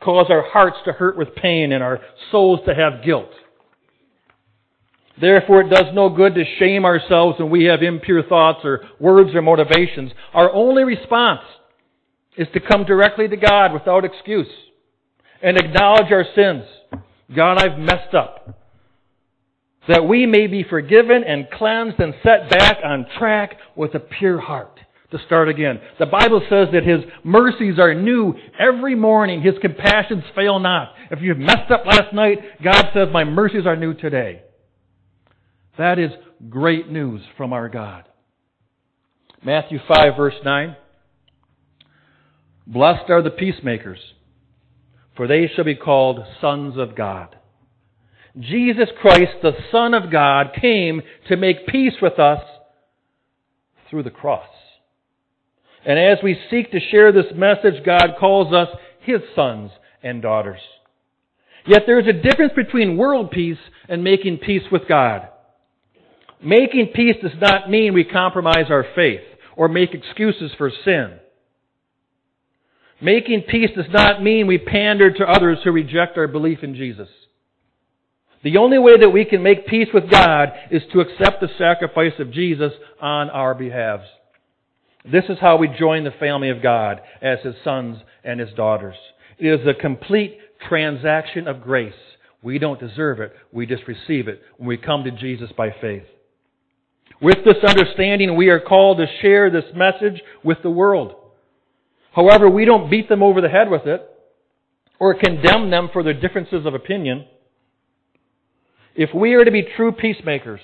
cause 0.00 0.26
our 0.30 0.42
hearts 0.48 0.76
to 0.84 0.92
hurt 0.92 1.16
with 1.16 1.34
pain 1.34 1.72
and 1.72 1.82
our 1.82 2.00
souls 2.30 2.60
to 2.66 2.74
have 2.74 3.04
guilt. 3.04 3.30
Therefore, 5.20 5.62
it 5.62 5.70
does 5.70 5.86
no 5.94 6.08
good 6.08 6.34
to 6.34 6.44
shame 6.58 6.84
ourselves 6.84 7.38
when 7.38 7.50
we 7.50 7.64
have 7.64 7.82
impure 7.82 8.22
thoughts 8.22 8.60
or 8.64 8.82
words 9.00 9.34
or 9.34 9.42
motivations. 9.42 10.12
Our 10.32 10.52
only 10.52 10.84
response 10.84 11.40
is 12.36 12.46
to 12.54 12.60
come 12.60 12.84
directly 12.84 13.26
to 13.28 13.36
God 13.36 13.72
without 13.72 14.04
excuse 14.04 14.46
and 15.42 15.56
acknowledge 15.56 16.12
our 16.12 16.24
sins. 16.36 16.64
God, 17.34 17.58
I've 17.58 17.78
messed 17.78 18.14
up 18.14 18.58
that 19.88 20.06
we 20.06 20.26
may 20.26 20.46
be 20.46 20.62
forgiven 20.62 21.24
and 21.24 21.50
cleansed 21.50 21.98
and 21.98 22.14
set 22.22 22.50
back 22.50 22.78
on 22.84 23.06
track 23.18 23.56
with 23.74 23.94
a 23.94 24.00
pure 24.00 24.40
heart. 24.40 24.78
To 25.12 25.18
start 25.24 25.48
again. 25.48 25.80
The 25.98 26.04
Bible 26.04 26.42
says 26.50 26.68
that 26.74 26.84
His 26.84 27.00
mercies 27.24 27.78
are 27.78 27.94
new 27.94 28.34
every 28.58 28.94
morning. 28.94 29.40
His 29.40 29.54
compassions 29.62 30.22
fail 30.34 30.58
not. 30.58 30.92
If 31.10 31.22
you've 31.22 31.38
messed 31.38 31.70
up 31.70 31.86
last 31.86 32.12
night, 32.12 32.62
God 32.62 32.90
says, 32.92 33.08
my 33.10 33.24
mercies 33.24 33.64
are 33.64 33.74
new 33.74 33.94
today. 33.94 34.42
That 35.78 35.98
is 35.98 36.10
great 36.50 36.90
news 36.90 37.22
from 37.38 37.54
our 37.54 37.70
God. 37.70 38.04
Matthew 39.42 39.78
5 39.88 40.14
verse 40.14 40.34
9. 40.44 40.76
Blessed 42.66 43.08
are 43.08 43.22
the 43.22 43.30
peacemakers, 43.30 43.98
for 45.16 45.26
they 45.26 45.48
shall 45.54 45.64
be 45.64 45.74
called 45.74 46.20
sons 46.38 46.76
of 46.76 46.94
God. 46.94 47.37
Jesus 48.38 48.88
Christ, 49.00 49.32
the 49.42 49.56
Son 49.72 49.94
of 49.94 50.12
God, 50.12 50.52
came 50.60 51.02
to 51.28 51.36
make 51.36 51.66
peace 51.66 51.94
with 52.00 52.18
us 52.18 52.42
through 53.90 54.04
the 54.04 54.10
cross. 54.10 54.48
And 55.84 55.98
as 55.98 56.18
we 56.22 56.38
seek 56.50 56.70
to 56.72 56.80
share 56.90 57.12
this 57.12 57.32
message, 57.34 57.84
God 57.84 58.14
calls 58.18 58.52
us 58.52 58.68
His 59.00 59.20
sons 59.34 59.70
and 60.02 60.22
daughters. 60.22 60.60
Yet 61.66 61.82
there 61.86 61.98
is 61.98 62.06
a 62.06 62.12
difference 62.12 62.52
between 62.54 62.96
world 62.96 63.30
peace 63.30 63.58
and 63.88 64.04
making 64.04 64.38
peace 64.38 64.62
with 64.70 64.88
God. 64.88 65.28
Making 66.42 66.92
peace 66.94 67.16
does 67.20 67.32
not 67.40 67.68
mean 67.68 67.94
we 67.94 68.04
compromise 68.04 68.70
our 68.70 68.86
faith 68.94 69.22
or 69.56 69.68
make 69.68 69.92
excuses 69.92 70.52
for 70.56 70.70
sin. 70.84 71.18
Making 73.00 73.42
peace 73.48 73.70
does 73.76 73.90
not 73.90 74.22
mean 74.22 74.46
we 74.46 74.58
pander 74.58 75.12
to 75.12 75.24
others 75.24 75.58
who 75.64 75.72
reject 75.72 76.16
our 76.16 76.28
belief 76.28 76.60
in 76.62 76.74
Jesus. 76.74 77.08
The 78.44 78.56
only 78.56 78.78
way 78.78 78.98
that 79.00 79.10
we 79.10 79.24
can 79.24 79.42
make 79.42 79.66
peace 79.66 79.88
with 79.92 80.10
God 80.10 80.50
is 80.70 80.82
to 80.92 81.00
accept 81.00 81.40
the 81.40 81.48
sacrifice 81.58 82.12
of 82.18 82.32
Jesus 82.32 82.72
on 83.00 83.30
our 83.30 83.54
behalf. 83.54 84.00
This 85.04 85.24
is 85.28 85.38
how 85.40 85.56
we 85.56 85.68
join 85.68 86.04
the 86.04 86.10
family 86.12 86.50
of 86.50 86.62
God 86.62 87.00
as 87.20 87.38
His 87.42 87.54
sons 87.64 87.98
and 88.22 88.40
His 88.40 88.52
daughters. 88.54 88.96
It 89.38 89.60
is 89.60 89.66
a 89.66 89.80
complete 89.80 90.38
transaction 90.68 91.48
of 91.48 91.62
grace. 91.62 91.92
We 92.42 92.58
don't 92.58 92.80
deserve 92.80 93.20
it. 93.20 93.32
We 93.52 93.66
just 93.66 93.88
receive 93.88 94.28
it 94.28 94.42
when 94.56 94.68
we 94.68 94.76
come 94.76 95.04
to 95.04 95.10
Jesus 95.10 95.50
by 95.56 95.74
faith. 95.80 96.04
With 97.20 97.38
this 97.44 97.56
understanding, 97.66 98.36
we 98.36 98.48
are 98.48 98.60
called 98.60 98.98
to 98.98 99.06
share 99.20 99.50
this 99.50 99.64
message 99.74 100.22
with 100.44 100.58
the 100.62 100.70
world. 100.70 101.14
However, 102.12 102.48
we 102.48 102.64
don't 102.64 102.90
beat 102.90 103.08
them 103.08 103.22
over 103.22 103.40
the 103.40 103.48
head 103.48 103.70
with 103.70 103.86
it 103.86 104.02
or 105.00 105.14
condemn 105.14 105.70
them 105.70 105.88
for 105.92 106.02
their 106.02 106.18
differences 106.18 106.64
of 106.66 106.74
opinion. 106.74 107.26
If 108.98 109.14
we 109.14 109.34
are 109.34 109.44
to 109.44 109.52
be 109.52 109.62
true 109.76 109.92
peacemakers, 109.92 110.58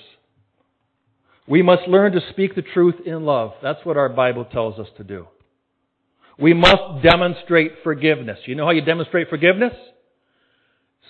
we 1.47 1.61
must 1.61 1.87
learn 1.87 2.11
to 2.11 2.19
speak 2.31 2.53
the 2.53 2.61
truth 2.61 2.95
in 3.05 3.23
love. 3.23 3.53
That's 3.63 3.79
what 3.85 3.95
our 3.95 4.09
Bible 4.09 4.43
tells 4.43 4.77
us 4.77 4.89
to 4.97 5.05
do. 5.05 5.27
We 6.37 6.53
must 6.53 7.01
demonstrate 7.01 7.71
forgiveness. 7.81 8.39
You 8.45 8.55
know 8.55 8.65
how 8.65 8.71
you 8.71 8.81
demonstrate 8.81 9.29
forgiveness? 9.29 9.71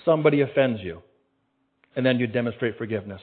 Somebody 0.05 0.41
offends 0.41 0.81
you. 0.83 1.01
And 1.95 2.05
then 2.05 2.19
you 2.19 2.27
demonstrate 2.27 2.77
forgiveness. 2.77 3.21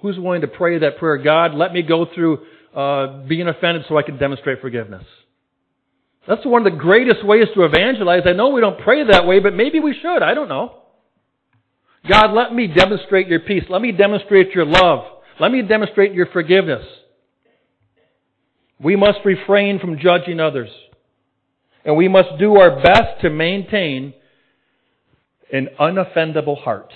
Who's 0.00 0.18
willing 0.18 0.40
to 0.40 0.48
pray 0.48 0.78
that 0.78 0.96
prayer? 0.96 1.18
God, 1.18 1.54
let 1.54 1.74
me 1.74 1.82
go 1.82 2.06
through 2.14 2.46
uh, 2.74 3.26
being 3.26 3.46
offended 3.46 3.84
so 3.90 3.98
I 3.98 4.02
can 4.02 4.16
demonstrate 4.16 4.62
forgiveness. 4.62 5.04
That's 6.26 6.46
one 6.46 6.66
of 6.66 6.72
the 6.72 6.78
greatest 6.78 7.26
ways 7.26 7.48
to 7.54 7.64
evangelize. 7.64 8.22
I 8.24 8.32
know 8.32 8.48
we 8.48 8.62
don't 8.62 8.80
pray 8.80 9.06
that 9.06 9.26
way, 9.26 9.38
but 9.38 9.52
maybe 9.52 9.80
we 9.80 9.94
should. 10.00 10.22
I 10.22 10.32
don't 10.32 10.48
know. 10.48 10.77
God, 12.08 12.32
let 12.32 12.54
me 12.54 12.66
demonstrate 12.66 13.28
your 13.28 13.40
peace. 13.40 13.64
Let 13.68 13.82
me 13.82 13.92
demonstrate 13.92 14.52
your 14.54 14.64
love. 14.64 15.04
Let 15.40 15.52
me 15.52 15.62
demonstrate 15.62 16.14
your 16.14 16.26
forgiveness. 16.26 16.84
We 18.80 18.96
must 18.96 19.18
refrain 19.24 19.78
from 19.78 19.98
judging 19.98 20.40
others. 20.40 20.70
And 21.84 21.96
we 21.96 22.08
must 22.08 22.28
do 22.38 22.56
our 22.56 22.82
best 22.82 23.22
to 23.22 23.30
maintain 23.30 24.14
an 25.52 25.68
unoffendable 25.80 26.58
heart. 26.58 26.92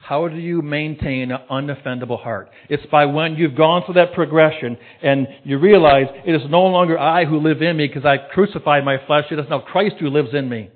How 0.00 0.28
do 0.28 0.36
you 0.36 0.62
maintain 0.62 1.32
an 1.32 1.38
unoffendable 1.50 2.22
heart? 2.22 2.50
It's 2.68 2.86
by 2.92 3.06
when 3.06 3.34
you've 3.34 3.56
gone 3.56 3.82
through 3.84 3.94
that 3.94 4.12
progression 4.14 4.76
and 5.02 5.26
you 5.44 5.58
realize 5.58 6.06
it 6.24 6.32
is 6.32 6.42
no 6.48 6.62
longer 6.62 6.96
I 6.96 7.24
who 7.24 7.40
live 7.40 7.60
in 7.60 7.76
me 7.76 7.88
because 7.88 8.04
I 8.04 8.18
crucified 8.32 8.84
my 8.84 8.98
flesh. 9.06 9.24
It 9.32 9.38
is 9.40 9.46
now 9.50 9.60
Christ 9.60 9.96
who 9.98 10.08
lives 10.08 10.28
in 10.32 10.48
me. 10.48 10.70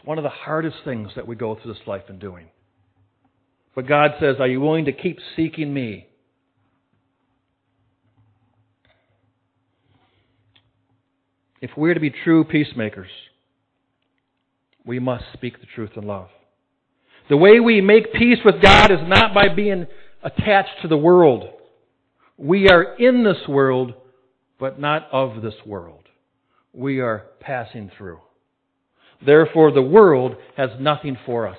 It's 0.00 0.06
one 0.06 0.16
of 0.16 0.24
the 0.24 0.30
hardest 0.30 0.78
things 0.82 1.10
that 1.14 1.26
we 1.26 1.36
go 1.36 1.54
through 1.54 1.74
this 1.74 1.86
life 1.86 2.04
in 2.08 2.18
doing. 2.18 2.46
But 3.74 3.86
God 3.86 4.12
says, 4.18 4.36
Are 4.40 4.48
you 4.48 4.58
willing 4.58 4.86
to 4.86 4.92
keep 4.92 5.18
seeking 5.36 5.74
me? 5.74 6.06
If 11.60 11.72
we're 11.76 11.92
to 11.92 12.00
be 12.00 12.10
true 12.24 12.44
peacemakers, 12.44 13.10
we 14.86 14.98
must 14.98 15.24
speak 15.34 15.60
the 15.60 15.66
truth 15.74 15.90
in 15.96 16.06
love. 16.06 16.28
The 17.28 17.36
way 17.36 17.60
we 17.60 17.82
make 17.82 18.14
peace 18.14 18.38
with 18.42 18.62
God 18.62 18.90
is 18.90 19.00
not 19.06 19.34
by 19.34 19.48
being 19.54 19.86
attached 20.22 20.80
to 20.80 20.88
the 20.88 20.96
world. 20.96 21.44
We 22.38 22.70
are 22.70 22.94
in 22.94 23.22
this 23.22 23.46
world, 23.46 23.92
but 24.58 24.80
not 24.80 25.08
of 25.12 25.42
this 25.42 25.54
world. 25.66 26.04
We 26.72 27.00
are 27.00 27.26
passing 27.40 27.90
through. 27.98 28.20
Therefore, 29.24 29.70
the 29.72 29.82
world 29.82 30.36
has 30.56 30.70
nothing 30.78 31.16
for 31.26 31.46
us. 31.46 31.58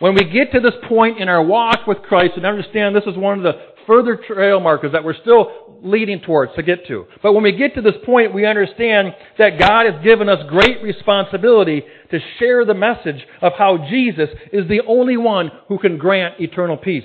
When 0.00 0.14
we 0.14 0.24
get 0.24 0.52
to 0.52 0.60
this 0.60 0.74
point 0.88 1.20
in 1.20 1.28
our 1.28 1.42
walk 1.42 1.86
with 1.86 1.98
Christ 2.02 2.32
and 2.36 2.44
understand 2.44 2.96
this 2.96 3.04
is 3.06 3.16
one 3.16 3.38
of 3.38 3.44
the 3.44 3.74
further 3.86 4.16
trail 4.16 4.60
markers 4.60 4.92
that 4.92 5.04
we're 5.04 5.20
still 5.20 5.78
leading 5.82 6.20
towards 6.20 6.54
to 6.56 6.62
get 6.62 6.86
to. 6.88 7.06
But 7.22 7.32
when 7.34 7.42
we 7.42 7.52
get 7.52 7.74
to 7.74 7.82
this 7.82 7.94
point, 8.04 8.34
we 8.34 8.46
understand 8.46 9.14
that 9.38 9.58
God 9.58 9.86
has 9.86 10.02
given 10.02 10.28
us 10.28 10.38
great 10.48 10.82
responsibility 10.82 11.82
to 12.10 12.18
share 12.38 12.64
the 12.64 12.74
message 12.74 13.24
of 13.42 13.52
how 13.56 13.86
Jesus 13.88 14.30
is 14.52 14.66
the 14.68 14.80
only 14.86 15.16
one 15.16 15.50
who 15.68 15.78
can 15.78 15.98
grant 15.98 16.40
eternal 16.40 16.76
peace. 16.76 17.04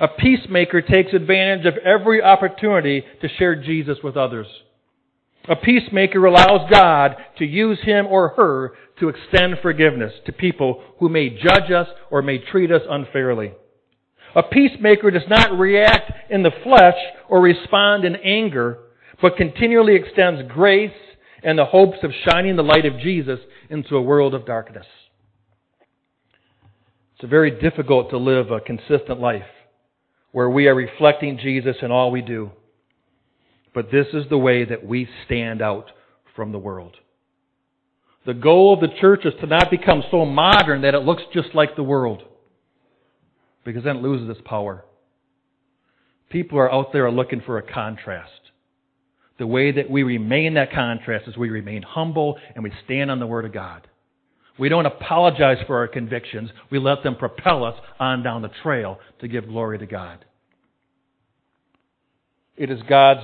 A 0.00 0.08
peacemaker 0.08 0.82
takes 0.82 1.12
advantage 1.12 1.66
of 1.66 1.76
every 1.78 2.22
opportunity 2.22 3.04
to 3.20 3.28
share 3.38 3.54
Jesus 3.54 3.98
with 4.02 4.16
others. 4.16 4.46
A 5.48 5.56
peacemaker 5.56 6.24
allows 6.26 6.70
God 6.70 7.16
to 7.38 7.44
use 7.44 7.78
him 7.82 8.06
or 8.06 8.30
her 8.30 8.72
to 9.00 9.08
extend 9.08 9.56
forgiveness 9.62 10.12
to 10.26 10.32
people 10.32 10.82
who 10.98 11.08
may 11.08 11.30
judge 11.30 11.70
us 11.70 11.88
or 12.10 12.22
may 12.22 12.38
treat 12.38 12.70
us 12.70 12.82
unfairly. 12.88 13.52
A 14.36 14.42
peacemaker 14.42 15.10
does 15.10 15.28
not 15.28 15.58
react 15.58 16.12
in 16.30 16.42
the 16.42 16.52
flesh 16.62 16.94
or 17.28 17.40
respond 17.40 18.04
in 18.04 18.16
anger, 18.16 18.78
but 19.20 19.36
continually 19.36 19.96
extends 19.96 20.42
grace 20.52 20.92
and 21.42 21.58
the 21.58 21.64
hopes 21.64 21.98
of 22.02 22.12
shining 22.28 22.56
the 22.56 22.62
light 22.62 22.86
of 22.86 22.98
Jesus 23.00 23.40
into 23.70 23.96
a 23.96 24.02
world 24.02 24.34
of 24.34 24.46
darkness. 24.46 24.86
It's 27.18 27.28
very 27.28 27.50
difficult 27.60 28.10
to 28.10 28.18
live 28.18 28.50
a 28.50 28.60
consistent 28.60 29.20
life 29.20 29.42
where 30.32 30.48
we 30.48 30.68
are 30.68 30.74
reflecting 30.74 31.38
Jesus 31.38 31.76
in 31.82 31.90
all 31.90 32.10
we 32.10 32.22
do. 32.22 32.50
But 33.74 33.90
this 33.90 34.06
is 34.12 34.24
the 34.28 34.38
way 34.38 34.64
that 34.64 34.84
we 34.84 35.08
stand 35.26 35.62
out 35.62 35.90
from 36.34 36.52
the 36.52 36.58
world. 36.58 36.96
The 38.26 38.34
goal 38.34 38.74
of 38.74 38.80
the 38.80 38.94
church 39.00 39.24
is 39.24 39.34
to 39.40 39.46
not 39.46 39.70
become 39.70 40.02
so 40.10 40.24
modern 40.24 40.82
that 40.82 40.94
it 40.94 41.00
looks 41.00 41.22
just 41.32 41.54
like 41.54 41.76
the 41.76 41.82
world. 41.82 42.22
Because 43.64 43.84
then 43.84 43.96
it 43.96 44.02
loses 44.02 44.28
its 44.28 44.40
power. 44.44 44.84
People 46.30 46.58
are 46.58 46.72
out 46.72 46.92
there 46.92 47.10
looking 47.10 47.42
for 47.44 47.58
a 47.58 47.62
contrast. 47.62 48.30
The 49.38 49.46
way 49.46 49.72
that 49.72 49.90
we 49.90 50.02
remain 50.02 50.54
that 50.54 50.72
contrast 50.72 51.26
is 51.28 51.36
we 51.36 51.50
remain 51.50 51.82
humble 51.82 52.38
and 52.54 52.62
we 52.62 52.72
stand 52.84 53.10
on 53.10 53.20
the 53.20 53.26
Word 53.26 53.44
of 53.44 53.52
God. 53.52 53.86
We 54.58 54.68
don't 54.68 54.86
apologize 54.86 55.56
for 55.66 55.78
our 55.78 55.88
convictions. 55.88 56.50
We 56.70 56.78
let 56.78 57.02
them 57.02 57.16
propel 57.16 57.64
us 57.64 57.76
on 57.98 58.22
down 58.22 58.42
the 58.42 58.50
trail 58.62 58.98
to 59.20 59.28
give 59.28 59.48
glory 59.48 59.78
to 59.78 59.86
God. 59.86 60.24
It 62.58 62.70
is 62.70 62.80
God's 62.86 63.22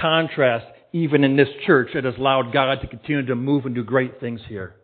contrast, 0.00 0.66
even 0.92 1.24
in 1.24 1.36
this 1.36 1.48
church, 1.66 1.90
that 1.94 2.04
has 2.04 2.14
allowed 2.18 2.52
God 2.52 2.80
to 2.80 2.86
continue 2.86 3.26
to 3.26 3.34
move 3.34 3.66
and 3.66 3.74
do 3.74 3.84
great 3.84 4.20
things 4.20 4.40
here. 4.48 4.76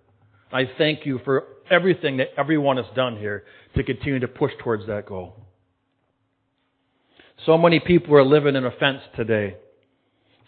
I 0.52 0.64
thank 0.76 1.06
you 1.06 1.20
for 1.24 1.44
everything 1.70 2.18
that 2.18 2.28
everyone 2.36 2.76
has 2.76 2.86
done 2.94 3.16
here 3.16 3.44
to 3.74 3.82
continue 3.82 4.20
to 4.20 4.28
push 4.28 4.52
towards 4.62 4.86
that 4.86 5.06
goal. 5.06 5.36
So 7.46 7.56
many 7.56 7.80
people 7.80 8.14
are 8.14 8.24
living 8.24 8.54
in 8.54 8.64
offense 8.64 9.00
today. 9.16 9.56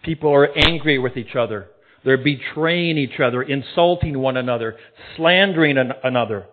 People 0.05 0.33
are 0.33 0.49
angry 0.57 0.99
with 0.99 1.17
each 1.17 1.35
other. 1.35 1.69
They're 2.05 2.19
betraying 2.19 2.99
each 2.99 3.19
other, 3.19 3.43
insulting 3.43 4.19
one 4.19 4.37
another, 4.37 4.77
slandering 5.17 5.77
another, 5.79 6.47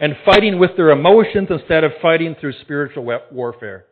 and 0.00 0.16
fighting 0.24 0.58
with 0.58 0.72
their 0.76 0.90
emotions 0.90 1.48
instead 1.50 1.84
of 1.84 1.92
fighting 2.02 2.34
through 2.40 2.54
spiritual 2.62 3.20
warfare. 3.30 3.86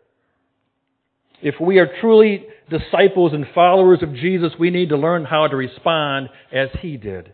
If 1.42 1.56
we 1.60 1.78
are 1.78 1.88
truly 2.00 2.46
disciples 2.70 3.32
and 3.32 3.46
followers 3.54 4.02
of 4.02 4.14
Jesus, 4.14 4.52
we 4.58 4.70
need 4.70 4.88
to 4.88 4.96
learn 4.96 5.24
how 5.24 5.46
to 5.46 5.56
respond 5.56 6.28
as 6.52 6.68
He 6.80 6.96
did. 6.96 7.32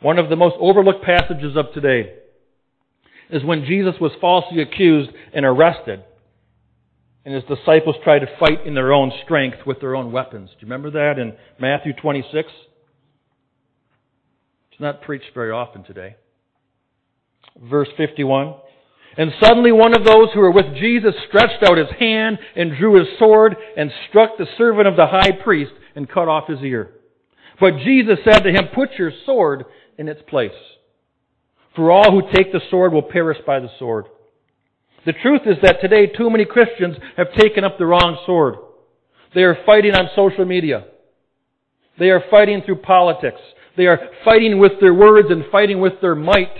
One 0.00 0.18
of 0.18 0.28
the 0.28 0.36
most 0.36 0.56
overlooked 0.60 1.04
passages 1.04 1.56
of 1.56 1.72
today 1.74 2.14
is 3.30 3.44
when 3.44 3.64
Jesus 3.64 3.94
was 4.00 4.12
falsely 4.20 4.62
accused 4.62 5.10
and 5.34 5.44
arrested, 5.44 6.02
and 7.24 7.34
his 7.34 7.44
disciples 7.44 7.96
tried 8.02 8.20
to 8.20 8.38
fight 8.38 8.64
in 8.64 8.74
their 8.74 8.92
own 8.92 9.12
strength 9.24 9.58
with 9.66 9.80
their 9.80 9.96
own 9.96 10.12
weapons. 10.12 10.50
Do 10.50 10.56
you 10.66 10.72
remember 10.72 10.90
that 10.92 11.20
in 11.20 11.34
Matthew 11.60 11.92
26? 11.92 12.48
It's 14.70 14.80
not 14.80 15.02
preached 15.02 15.34
very 15.34 15.50
often 15.50 15.84
today. 15.84 16.16
Verse 17.60 17.88
51. 17.96 18.54
And 19.16 19.32
suddenly 19.42 19.72
one 19.72 19.96
of 19.96 20.04
those 20.04 20.28
who 20.32 20.40
were 20.40 20.50
with 20.50 20.74
Jesus 20.76 21.14
stretched 21.28 21.62
out 21.64 21.78
his 21.78 21.90
hand 21.98 22.38
and 22.54 22.76
drew 22.76 22.98
his 22.98 23.18
sword 23.18 23.56
and 23.76 23.90
struck 24.08 24.38
the 24.38 24.46
servant 24.56 24.86
of 24.86 24.96
the 24.96 25.06
high 25.06 25.32
priest 25.32 25.72
and 25.96 26.08
cut 26.08 26.28
off 26.28 26.48
his 26.48 26.60
ear. 26.62 26.90
But 27.60 27.78
Jesus 27.78 28.18
said 28.24 28.40
to 28.40 28.50
him, 28.50 28.68
Put 28.74 28.92
your 28.98 29.12
sword 29.26 29.64
in 29.96 30.08
its 30.08 30.20
place. 30.28 30.52
For 31.74 31.90
all 31.90 32.10
who 32.10 32.22
take 32.34 32.52
the 32.52 32.60
sword 32.70 32.92
will 32.92 33.02
perish 33.02 33.38
by 33.46 33.60
the 33.60 33.70
sword. 33.78 34.06
The 35.06 35.12
truth 35.12 35.42
is 35.46 35.56
that 35.62 35.80
today 35.80 36.06
too 36.06 36.30
many 36.30 36.44
Christians 36.44 36.96
have 37.16 37.32
taken 37.34 37.64
up 37.64 37.78
the 37.78 37.86
wrong 37.86 38.18
sword. 38.26 38.56
They 39.34 39.42
are 39.42 39.56
fighting 39.64 39.94
on 39.94 40.10
social 40.14 40.44
media. 40.44 40.84
They 41.98 42.10
are 42.10 42.22
fighting 42.30 42.62
through 42.64 42.82
politics. 42.82 43.40
They 43.76 43.86
are 43.86 43.98
fighting 44.24 44.58
with 44.58 44.72
their 44.80 44.94
words 44.94 45.28
and 45.30 45.44
fighting 45.50 45.80
with 45.80 45.94
their 46.00 46.14
might. 46.14 46.56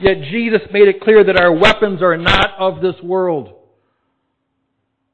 Yet 0.00 0.22
Jesus 0.30 0.60
made 0.72 0.88
it 0.88 1.00
clear 1.00 1.24
that 1.24 1.40
our 1.40 1.52
weapons 1.52 2.02
are 2.02 2.16
not 2.16 2.50
of 2.58 2.80
this 2.80 2.94
world. 3.02 3.54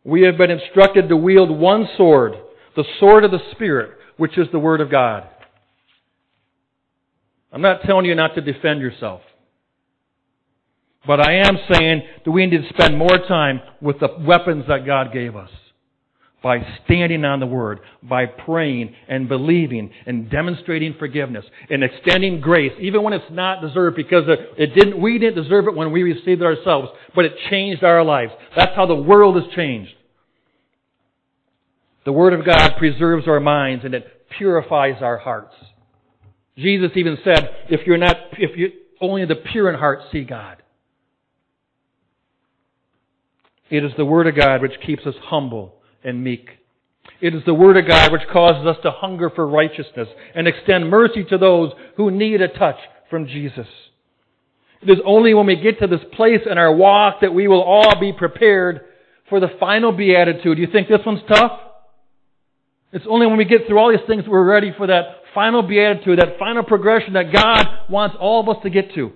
We 0.04 0.22
have 0.22 0.36
been 0.36 0.50
instructed 0.50 1.08
to 1.08 1.16
wield 1.16 1.50
one 1.50 1.88
sword, 1.96 2.34
the 2.76 2.84
sword 3.00 3.24
of 3.24 3.30
the 3.30 3.40
Spirit, 3.52 3.92
which 4.18 4.36
is 4.36 4.46
the 4.52 4.58
Word 4.58 4.80
of 4.80 4.90
God. 4.90 5.26
I'm 7.50 7.62
not 7.62 7.82
telling 7.82 8.04
you 8.04 8.14
not 8.14 8.34
to 8.34 8.40
defend 8.40 8.80
yourself. 8.80 9.22
But 11.06 11.20
I 11.20 11.36
am 11.46 11.58
saying 11.72 12.02
that 12.24 12.30
we 12.30 12.46
need 12.46 12.62
to 12.62 12.68
spend 12.70 12.98
more 12.98 13.18
time 13.28 13.60
with 13.80 14.00
the 14.00 14.08
weapons 14.20 14.64
that 14.68 14.86
God 14.86 15.12
gave 15.12 15.36
us 15.36 15.50
by 16.44 16.59
standing 16.85 17.24
on 17.24 17.40
the 17.40 17.46
Word, 17.46 17.80
by 18.02 18.26
praying 18.26 18.94
and 19.09 19.30
believing 19.30 19.90
and 20.04 20.30
demonstrating 20.30 20.94
forgiveness 20.98 21.44
and 21.70 21.83
extending 21.83 22.42
grace, 22.42 22.72
even 22.80 23.02
when 23.02 23.14
it's 23.14 23.24
not 23.30 23.62
deserved 23.62 23.96
because 23.96 24.24
it 24.28 24.74
didn't, 24.74 25.00
we 25.00 25.18
didn't 25.18 25.42
deserve 25.42 25.66
it 25.66 25.74
when 25.74 25.90
we 25.90 26.02
received 26.02 26.42
it 26.42 26.44
ourselves, 26.44 26.90
but 27.14 27.24
it 27.24 27.33
changed 27.48 27.83
our 27.83 28.04
lives. 28.04 28.33
That's 28.54 28.76
how 28.76 28.85
the 28.85 28.94
world 28.94 29.42
has 29.42 29.50
changed. 29.54 29.94
The 32.04 32.12
Word 32.12 32.35
of 32.35 32.44
God 32.44 32.72
preserves 32.76 33.26
our 33.26 33.40
minds 33.40 33.87
and 33.87 33.94
it 33.94 34.04
purifies 34.37 35.00
our 35.00 35.16
hearts. 35.16 35.54
Jesus 36.59 36.90
even 36.94 37.16
said, 37.24 37.48
if 37.70 37.87
you're 37.87 37.96
not, 37.96 38.16
if 38.33 38.54
you, 38.59 38.70
only 39.00 39.24
the 39.24 39.37
pure 39.37 39.70
in 39.70 39.78
heart 39.78 40.00
see 40.12 40.24
God. 40.24 40.62
It 43.70 43.83
is 43.83 43.92
the 43.96 44.04
Word 44.04 44.26
of 44.26 44.37
God 44.37 44.61
which 44.61 44.78
keeps 44.87 45.07
us 45.07 45.14
humble 45.22 45.76
and 46.04 46.22
meek. 46.22 46.48
It 47.20 47.34
is 47.34 47.42
the 47.46 47.54
Word 47.54 47.76
of 47.76 47.88
God 47.88 48.12
which 48.12 48.28
causes 48.32 48.66
us 48.66 48.76
to 48.82 48.90
hunger 48.90 49.30
for 49.30 49.46
righteousness 49.46 50.08
and 50.34 50.46
extend 50.46 50.90
mercy 50.90 51.24
to 51.24 51.38
those 51.38 51.72
who 51.96 52.10
need 52.10 52.40
a 52.40 52.48
touch 52.48 52.76
from 53.10 53.26
Jesus. 53.26 53.66
It 54.82 54.90
is 54.90 54.98
only 55.06 55.32
when 55.32 55.46
we 55.46 55.56
get 55.56 55.78
to 55.80 55.86
this 55.86 56.04
place 56.12 56.42
in 56.50 56.58
our 56.58 56.74
walk 56.74 57.22
that 57.22 57.32
we 57.32 57.48
will 57.48 57.62
all 57.62 57.98
be 57.98 58.12
prepared 58.12 58.82
for 59.30 59.40
the 59.40 59.48
final 59.58 59.92
beatitude. 59.92 60.58
You 60.58 60.66
think 60.66 60.88
this 60.88 61.00
one's 61.06 61.22
tough? 61.26 61.60
It's 62.92 63.06
only 63.08 63.26
when 63.26 63.38
we 63.38 63.44
get 63.44 63.66
through 63.66 63.78
all 63.78 63.90
these 63.90 64.06
things 64.06 64.24
that 64.24 64.30
we're 64.30 64.44
ready 64.44 64.72
for 64.76 64.86
that 64.86 65.22
final 65.34 65.62
beatitude, 65.62 66.18
that 66.18 66.38
final 66.38 66.62
progression 66.62 67.14
that 67.14 67.32
God 67.32 67.66
wants 67.90 68.16
all 68.20 68.40
of 68.40 68.48
us 68.54 68.62
to 68.62 68.70
get 68.70 68.94
to. 68.94 69.12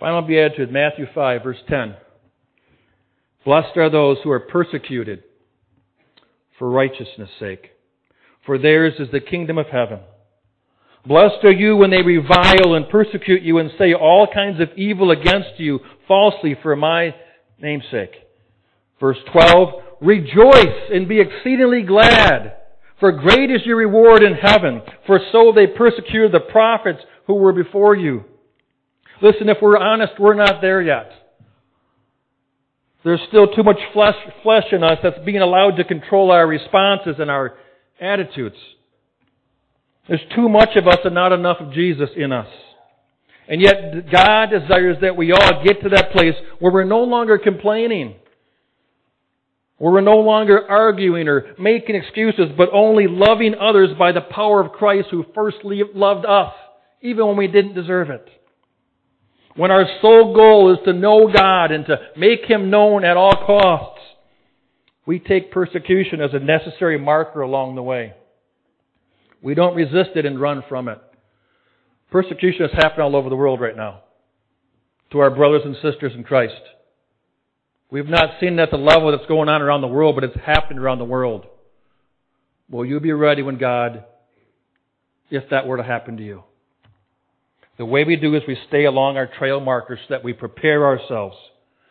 Final 0.00 0.22
beatitude, 0.22 0.72
Matthew 0.72 1.06
5, 1.14 1.42
verse 1.44 1.58
10. 1.68 1.94
Blessed 3.44 3.76
are 3.76 3.90
those 3.90 4.18
who 4.22 4.30
are 4.30 4.40
persecuted 4.40 5.24
for 6.58 6.70
righteousness' 6.70 7.30
sake, 7.40 7.70
for 8.46 8.58
theirs 8.58 8.94
is 8.98 9.08
the 9.10 9.20
kingdom 9.20 9.58
of 9.58 9.66
heaven. 9.66 10.00
Blessed 11.04 11.44
are 11.44 11.52
you 11.52 11.76
when 11.76 11.90
they 11.90 12.02
revile 12.02 12.74
and 12.74 12.88
persecute 12.88 13.42
you 13.42 13.58
and 13.58 13.70
say 13.76 13.92
all 13.92 14.28
kinds 14.32 14.60
of 14.60 14.68
evil 14.76 15.10
against 15.10 15.58
you 15.58 15.80
falsely 16.06 16.56
for 16.62 16.76
my 16.76 17.14
name's 17.58 17.84
sake. 17.90 18.12
Verse 19.00 19.18
12, 19.32 19.82
Rejoice 20.00 20.90
and 20.92 21.08
be 21.08 21.20
exceedingly 21.20 21.82
glad, 21.82 22.54
for 23.00 23.10
great 23.10 23.50
is 23.50 23.62
your 23.64 23.76
reward 23.76 24.22
in 24.22 24.34
heaven, 24.34 24.82
for 25.06 25.18
so 25.32 25.52
they 25.52 25.66
persecuted 25.66 26.30
the 26.30 26.52
prophets 26.52 27.00
who 27.26 27.34
were 27.34 27.52
before 27.52 27.96
you. 27.96 28.22
Listen, 29.20 29.48
if 29.48 29.58
we're 29.60 29.78
honest, 29.78 30.12
we're 30.20 30.34
not 30.34 30.60
there 30.60 30.80
yet. 30.80 31.10
There's 33.04 33.20
still 33.28 33.48
too 33.48 33.62
much 33.62 33.78
flesh, 33.92 34.14
flesh 34.42 34.66
in 34.72 34.84
us 34.84 34.98
that's 35.02 35.18
being 35.24 35.40
allowed 35.40 35.76
to 35.76 35.84
control 35.84 36.30
our 36.30 36.46
responses 36.46 37.16
and 37.18 37.30
our 37.30 37.54
attitudes. 38.00 38.56
There's 40.08 40.20
too 40.34 40.48
much 40.48 40.76
of 40.76 40.86
us 40.86 40.98
and 41.04 41.14
not 41.14 41.32
enough 41.32 41.58
of 41.60 41.72
Jesus 41.72 42.10
in 42.16 42.32
us. 42.32 42.48
And 43.48 43.60
yet, 43.60 44.10
God 44.10 44.50
desires 44.50 44.98
that 45.02 45.16
we 45.16 45.32
all 45.32 45.64
get 45.64 45.82
to 45.82 45.88
that 45.90 46.12
place 46.12 46.34
where 46.60 46.72
we're 46.72 46.84
no 46.84 47.02
longer 47.02 47.38
complaining. 47.38 48.16
Where 49.78 49.92
we're 49.92 50.00
no 50.00 50.18
longer 50.18 50.64
arguing 50.68 51.26
or 51.26 51.54
making 51.58 51.96
excuses, 51.96 52.50
but 52.56 52.68
only 52.72 53.06
loving 53.08 53.56
others 53.60 53.90
by 53.98 54.12
the 54.12 54.20
power 54.20 54.60
of 54.60 54.72
Christ 54.72 55.08
who 55.10 55.24
first 55.34 55.56
loved 55.64 56.24
us, 56.24 56.52
even 57.00 57.26
when 57.26 57.36
we 57.36 57.48
didn't 57.48 57.74
deserve 57.74 58.10
it. 58.10 58.28
When 59.54 59.70
our 59.70 59.84
sole 60.00 60.34
goal 60.34 60.72
is 60.72 60.78
to 60.86 60.92
know 60.92 61.30
God 61.32 61.72
and 61.72 61.84
to 61.86 61.96
make 62.16 62.44
Him 62.46 62.70
known 62.70 63.04
at 63.04 63.16
all 63.16 63.34
costs, 63.46 64.00
we 65.04 65.18
take 65.18 65.52
persecution 65.52 66.20
as 66.20 66.30
a 66.32 66.38
necessary 66.38 66.98
marker 66.98 67.42
along 67.42 67.74
the 67.74 67.82
way. 67.82 68.14
We 69.42 69.54
don't 69.54 69.74
resist 69.74 70.10
it 70.14 70.24
and 70.24 70.40
run 70.40 70.62
from 70.68 70.88
it. 70.88 70.98
Persecution 72.10 72.64
is 72.64 72.70
happening 72.72 73.04
all 73.04 73.16
over 73.16 73.28
the 73.28 73.36
world 73.36 73.60
right 73.60 73.76
now 73.76 74.02
to 75.10 75.18
our 75.18 75.30
brothers 75.30 75.62
and 75.64 75.74
sisters 75.76 76.12
in 76.14 76.24
Christ. 76.24 76.60
We've 77.90 78.08
not 78.08 78.40
seen 78.40 78.58
it 78.58 78.62
at 78.62 78.70
the 78.70 78.78
level 78.78 79.10
that's 79.10 79.28
going 79.28 79.50
on 79.50 79.60
around 79.60 79.82
the 79.82 79.88
world, 79.88 80.14
but 80.14 80.24
it's 80.24 80.36
happening 80.44 80.78
around 80.78 80.98
the 80.98 81.04
world. 81.04 81.46
Will 82.70 82.86
you 82.86 83.00
be 83.00 83.12
ready 83.12 83.42
when 83.42 83.58
God, 83.58 84.04
if 85.30 85.50
that 85.50 85.66
were 85.66 85.76
to 85.76 85.82
happen 85.82 86.16
to 86.16 86.22
you? 86.22 86.42
The 87.82 87.86
way 87.86 88.04
we 88.04 88.14
do 88.14 88.36
is 88.36 88.42
we 88.46 88.56
stay 88.68 88.84
along 88.84 89.16
our 89.16 89.26
trail 89.26 89.58
markers 89.58 89.98
so 90.06 90.14
that 90.14 90.22
we 90.22 90.32
prepare 90.32 90.86
ourselves 90.86 91.34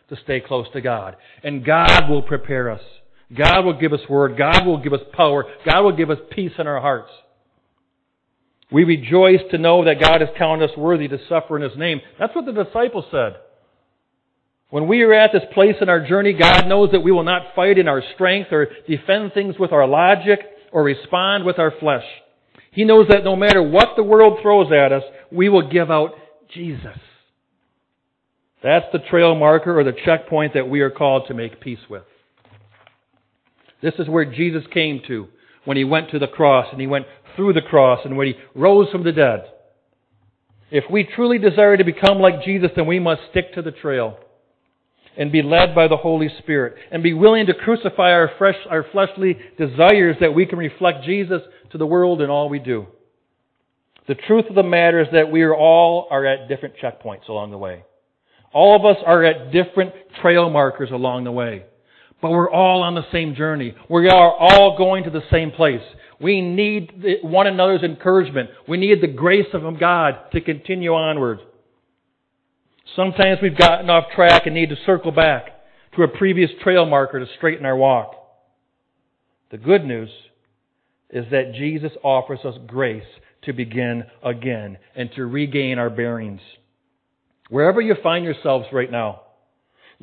to 0.07 0.15
stay 0.23 0.39
close 0.39 0.65
to 0.71 0.79
God. 0.79 1.17
And 1.43 1.65
God 1.65 2.09
will 2.09 2.21
prepare 2.21 2.69
us. 2.69 2.79
God 3.35 3.65
will 3.65 3.77
give 3.77 3.91
us 3.91 3.99
word. 4.09 4.37
God 4.37 4.65
will 4.65 4.81
give 4.81 4.93
us 4.93 5.01
power. 5.11 5.43
God 5.65 5.81
will 5.81 5.91
give 5.97 6.09
us 6.09 6.19
peace 6.31 6.53
in 6.57 6.65
our 6.65 6.79
hearts. 6.79 7.09
We 8.71 8.85
rejoice 8.85 9.41
to 9.51 9.57
know 9.57 9.83
that 9.83 9.99
God 9.99 10.21
has 10.21 10.29
counted 10.37 10.69
us 10.69 10.77
worthy 10.77 11.09
to 11.09 11.17
suffer 11.27 11.57
in 11.57 11.69
His 11.69 11.77
name. 11.77 11.99
That's 12.17 12.33
what 12.33 12.45
the 12.45 12.63
disciples 12.63 13.03
said. 13.11 13.33
When 14.69 14.87
we 14.87 15.01
are 15.01 15.11
at 15.11 15.33
this 15.33 15.43
place 15.53 15.75
in 15.81 15.89
our 15.89 16.07
journey, 16.07 16.31
God 16.31 16.67
knows 16.67 16.91
that 16.93 17.03
we 17.03 17.11
will 17.11 17.23
not 17.23 17.53
fight 17.53 17.77
in 17.77 17.89
our 17.89 18.01
strength 18.15 18.53
or 18.53 18.69
defend 18.87 19.33
things 19.33 19.55
with 19.59 19.73
our 19.73 19.85
logic 19.85 20.39
or 20.71 20.83
respond 20.83 21.43
with 21.43 21.59
our 21.59 21.73
flesh. 21.81 22.05
He 22.71 22.85
knows 22.85 23.07
that 23.09 23.25
no 23.25 23.35
matter 23.35 23.61
what 23.61 23.97
the 23.97 24.03
world 24.03 24.39
throws 24.41 24.71
at 24.71 24.93
us, 24.93 25.03
we 25.31 25.49
will 25.49 25.69
give 25.69 25.89
out 25.89 26.11
Jesus. 26.53 26.97
That's 28.63 28.85
the 28.93 28.99
trail 28.99 29.35
marker 29.35 29.79
or 29.79 29.83
the 29.83 29.95
checkpoint 30.05 30.53
that 30.53 30.69
we 30.69 30.81
are 30.81 30.91
called 30.91 31.27
to 31.27 31.33
make 31.33 31.61
peace 31.61 31.79
with. 31.89 32.03
This 33.81 33.93
is 33.97 34.07
where 34.07 34.25
Jesus 34.25 34.63
came 34.71 35.01
to 35.07 35.27
when 35.65 35.77
he 35.77 35.83
went 35.83 36.11
to 36.11 36.19
the 36.19 36.27
cross 36.27 36.67
and 36.71 36.79
he 36.79 36.87
went 36.87 37.05
through 37.35 37.53
the 37.53 37.61
cross 37.61 38.01
and 38.05 38.15
when 38.15 38.27
he 38.27 38.35
rose 38.53 38.89
from 38.91 39.03
the 39.03 39.11
dead. 39.11 39.45
If 40.69 40.85
we 40.89 41.03
truly 41.03 41.39
desire 41.39 41.75
to 41.75 41.83
become 41.83 42.19
like 42.19 42.43
Jesus, 42.43 42.71
then 42.75 42.85
we 42.85 42.99
must 42.99 43.21
stick 43.31 43.53
to 43.55 43.61
the 43.61 43.71
trail 43.71 44.17
and 45.17 45.31
be 45.31 45.41
led 45.41 45.75
by 45.75 45.87
the 45.87 45.97
Holy 45.97 46.29
Spirit 46.39 46.75
and 46.91 47.03
be 47.03 47.13
willing 47.13 47.47
to 47.47 47.53
crucify 47.53 48.11
our, 48.11 48.31
fresh, 48.37 48.55
our 48.69 48.85
fleshly 48.91 49.37
desires 49.57 50.15
that 50.21 50.33
we 50.33 50.45
can 50.45 50.57
reflect 50.57 51.03
Jesus 51.03 51.41
to 51.71 51.77
the 51.77 51.85
world 51.85 52.21
in 52.21 52.29
all 52.29 52.47
we 52.47 52.59
do. 52.59 52.87
The 54.07 54.15
truth 54.15 54.45
of 54.49 54.55
the 54.55 54.63
matter 54.63 55.01
is 55.01 55.07
that 55.13 55.31
we 55.31 55.43
are 55.43 55.55
all 55.55 56.07
are 56.09 56.25
at 56.25 56.47
different 56.49 56.75
checkpoints 56.81 57.29
along 57.29 57.51
the 57.51 57.57
way. 57.57 57.83
All 58.53 58.75
of 58.75 58.85
us 58.85 59.01
are 59.05 59.23
at 59.23 59.51
different 59.51 59.93
trail 60.21 60.49
markers 60.49 60.89
along 60.91 61.23
the 61.23 61.31
way. 61.31 61.65
But 62.21 62.31
we're 62.31 62.51
all 62.51 62.83
on 62.83 62.95
the 62.95 63.09
same 63.11 63.35
journey. 63.35 63.73
We 63.89 64.09
are 64.09 64.31
all 64.31 64.77
going 64.77 65.05
to 65.05 65.09
the 65.09 65.23
same 65.31 65.51
place. 65.51 65.81
We 66.19 66.41
need 66.41 67.03
one 67.23 67.47
another's 67.47 67.81
encouragement. 67.81 68.49
We 68.67 68.77
need 68.77 69.01
the 69.01 69.07
grace 69.07 69.47
of 69.53 69.63
God 69.79 70.15
to 70.33 70.41
continue 70.41 70.93
onward. 70.93 71.39
Sometimes 72.95 73.39
we've 73.41 73.57
gotten 73.57 73.89
off 73.89 74.11
track 74.15 74.45
and 74.45 74.53
need 74.53 74.69
to 74.69 74.75
circle 74.85 75.11
back 75.11 75.45
to 75.95 76.03
a 76.03 76.07
previous 76.07 76.51
trail 76.61 76.85
marker 76.85 77.19
to 77.19 77.25
straighten 77.37 77.65
our 77.65 77.75
walk. 77.75 78.15
The 79.49 79.57
good 79.57 79.83
news 79.83 80.09
is 81.09 81.25
that 81.31 81.53
Jesus 81.55 81.91
offers 82.03 82.39
us 82.45 82.55
grace 82.67 83.03
to 83.43 83.53
begin 83.53 84.03
again 84.23 84.77
and 84.95 85.09
to 85.15 85.25
regain 85.25 85.79
our 85.79 85.89
bearings. 85.89 86.41
Wherever 87.49 87.81
you 87.81 87.95
find 88.01 88.23
yourselves 88.23 88.67
right 88.71 88.91
now, 88.91 89.21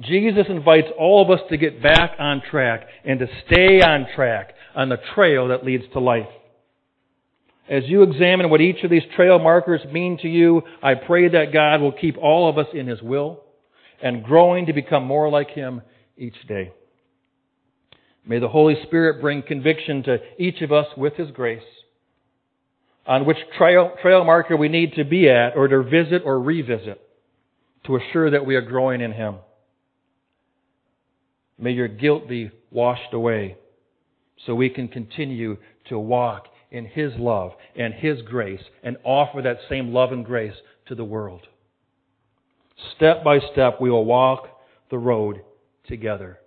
Jesus 0.00 0.46
invites 0.48 0.88
all 0.98 1.22
of 1.22 1.30
us 1.30 1.44
to 1.50 1.56
get 1.56 1.82
back 1.82 2.12
on 2.18 2.42
track 2.50 2.86
and 3.04 3.18
to 3.18 3.26
stay 3.46 3.80
on 3.80 4.06
track 4.14 4.54
on 4.74 4.88
the 4.88 4.98
trail 5.14 5.48
that 5.48 5.64
leads 5.64 5.84
to 5.92 6.00
life. 6.00 6.28
As 7.68 7.82
you 7.86 8.02
examine 8.02 8.48
what 8.48 8.60
each 8.60 8.82
of 8.84 8.90
these 8.90 9.02
trail 9.16 9.38
markers 9.38 9.80
mean 9.92 10.18
to 10.22 10.28
you, 10.28 10.62
I 10.82 10.94
pray 10.94 11.28
that 11.28 11.52
God 11.52 11.80
will 11.80 11.92
keep 11.92 12.16
all 12.16 12.48
of 12.48 12.58
us 12.58 12.68
in 12.72 12.86
His 12.86 13.02
will 13.02 13.42
and 14.02 14.24
growing 14.24 14.66
to 14.66 14.72
become 14.72 15.04
more 15.04 15.28
like 15.28 15.50
Him 15.50 15.82
each 16.16 16.36
day. 16.46 16.72
May 18.26 18.38
the 18.38 18.48
Holy 18.48 18.76
Spirit 18.84 19.20
bring 19.20 19.42
conviction 19.42 20.02
to 20.04 20.18
each 20.38 20.62
of 20.62 20.70
us 20.70 20.86
with 20.96 21.14
His 21.14 21.30
grace 21.30 21.62
on 23.08 23.24
which 23.24 23.38
trail, 23.56 23.92
trail 24.02 24.22
marker 24.22 24.56
we 24.56 24.68
need 24.68 24.92
to 24.92 25.04
be 25.04 25.28
at 25.30 25.56
or 25.56 25.66
to 25.66 25.82
visit 25.82 26.22
or 26.26 26.38
revisit 26.38 27.00
to 27.86 27.96
assure 27.96 28.30
that 28.30 28.44
we 28.44 28.54
are 28.54 28.60
growing 28.60 29.00
in 29.00 29.12
Him. 29.12 29.36
May 31.58 31.72
your 31.72 31.88
guilt 31.88 32.28
be 32.28 32.50
washed 32.70 33.14
away 33.14 33.56
so 34.46 34.54
we 34.54 34.68
can 34.68 34.88
continue 34.88 35.56
to 35.88 35.98
walk 35.98 36.44
in 36.70 36.84
His 36.84 37.12
love 37.16 37.52
and 37.74 37.94
His 37.94 38.20
grace 38.22 38.62
and 38.82 38.98
offer 39.02 39.40
that 39.40 39.58
same 39.70 39.94
love 39.94 40.12
and 40.12 40.24
grace 40.24 40.54
to 40.86 40.94
the 40.94 41.04
world. 41.04 41.40
Step 42.94 43.24
by 43.24 43.38
step, 43.52 43.80
we 43.80 43.90
will 43.90 44.04
walk 44.04 44.48
the 44.90 44.98
road 44.98 45.40
together 45.88 46.38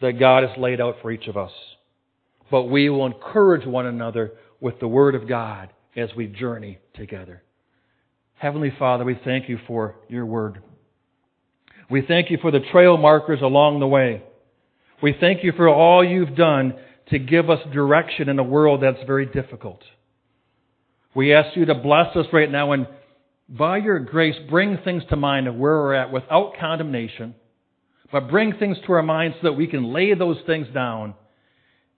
that 0.00 0.18
God 0.18 0.42
has 0.42 0.58
laid 0.58 0.80
out 0.80 0.96
for 1.02 1.12
each 1.12 1.28
of 1.28 1.36
us. 1.36 1.52
But 2.50 2.64
we 2.64 2.88
will 2.88 3.06
encourage 3.06 3.66
one 3.66 3.86
another 3.86 4.32
with 4.60 4.80
the 4.80 4.88
Word 4.88 5.14
of 5.14 5.28
God 5.28 5.70
as 5.96 6.10
we 6.16 6.26
journey 6.26 6.78
together. 6.94 7.42
Heavenly 8.34 8.72
Father, 8.78 9.04
we 9.04 9.18
thank 9.24 9.48
you 9.48 9.58
for 9.66 9.96
your 10.08 10.26
Word. 10.26 10.62
We 11.90 12.02
thank 12.06 12.30
you 12.30 12.38
for 12.40 12.50
the 12.50 12.60
trail 12.72 12.96
markers 12.96 13.40
along 13.42 13.80
the 13.80 13.86
way. 13.86 14.22
We 15.02 15.14
thank 15.18 15.44
you 15.44 15.52
for 15.52 15.68
all 15.68 16.04
you've 16.04 16.34
done 16.34 16.74
to 17.10 17.18
give 17.18 17.50
us 17.50 17.60
direction 17.72 18.28
in 18.28 18.38
a 18.38 18.42
world 18.42 18.82
that's 18.82 19.04
very 19.06 19.26
difficult. 19.26 19.82
We 21.14 21.34
ask 21.34 21.56
you 21.56 21.66
to 21.66 21.74
bless 21.74 22.16
us 22.16 22.26
right 22.32 22.50
now 22.50 22.72
and 22.72 22.86
by 23.48 23.78
your 23.78 23.98
grace 23.98 24.36
bring 24.48 24.78
things 24.84 25.02
to 25.10 25.16
mind 25.16 25.46
of 25.46 25.54
where 25.54 25.74
we're 25.74 25.94
at 25.94 26.10
without 26.10 26.54
condemnation, 26.58 27.34
but 28.10 28.30
bring 28.30 28.54
things 28.54 28.78
to 28.86 28.92
our 28.92 29.02
minds 29.02 29.36
so 29.40 29.48
that 29.48 29.52
we 29.52 29.66
can 29.66 29.92
lay 29.92 30.14
those 30.14 30.38
things 30.46 30.66
down 30.72 31.14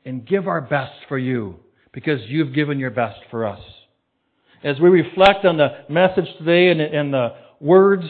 and 0.05 0.27
give 0.27 0.49
our 0.49 0.61
best 0.61 0.95
for 1.09 1.19
you 1.19 1.57
because 1.97 2.21
you've 2.29 2.55
given 2.55 2.79
your 2.79 2.93
best 2.93 3.19
for 3.33 3.45
us. 3.45 3.61
As 4.63 4.79
we 4.79 4.89
reflect 4.89 5.45
on 5.45 5.57
the 5.57 5.69
message 5.89 6.29
today 6.39 6.69
and, 6.69 6.81
and 6.81 7.13
the 7.13 7.31
words 7.61 8.05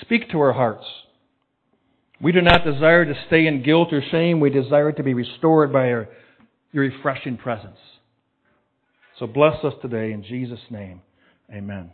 Speak 0.00 0.30
to 0.30 0.40
our 0.40 0.52
hearts. 0.52 0.84
We 2.20 2.32
do 2.32 2.40
not 2.40 2.64
desire 2.64 3.04
to 3.04 3.14
stay 3.26 3.46
in 3.46 3.62
guilt 3.62 3.92
or 3.92 4.02
shame. 4.10 4.40
We 4.40 4.50
desire 4.50 4.92
to 4.92 5.02
be 5.02 5.14
restored 5.14 5.72
by 5.72 5.88
your, 5.88 6.08
your 6.72 6.84
refreshing 6.84 7.36
presence. 7.36 7.78
So 9.18 9.26
bless 9.26 9.62
us 9.64 9.74
today 9.82 10.12
in 10.12 10.22
Jesus' 10.22 10.60
name. 10.70 11.02
Amen. 11.52 11.90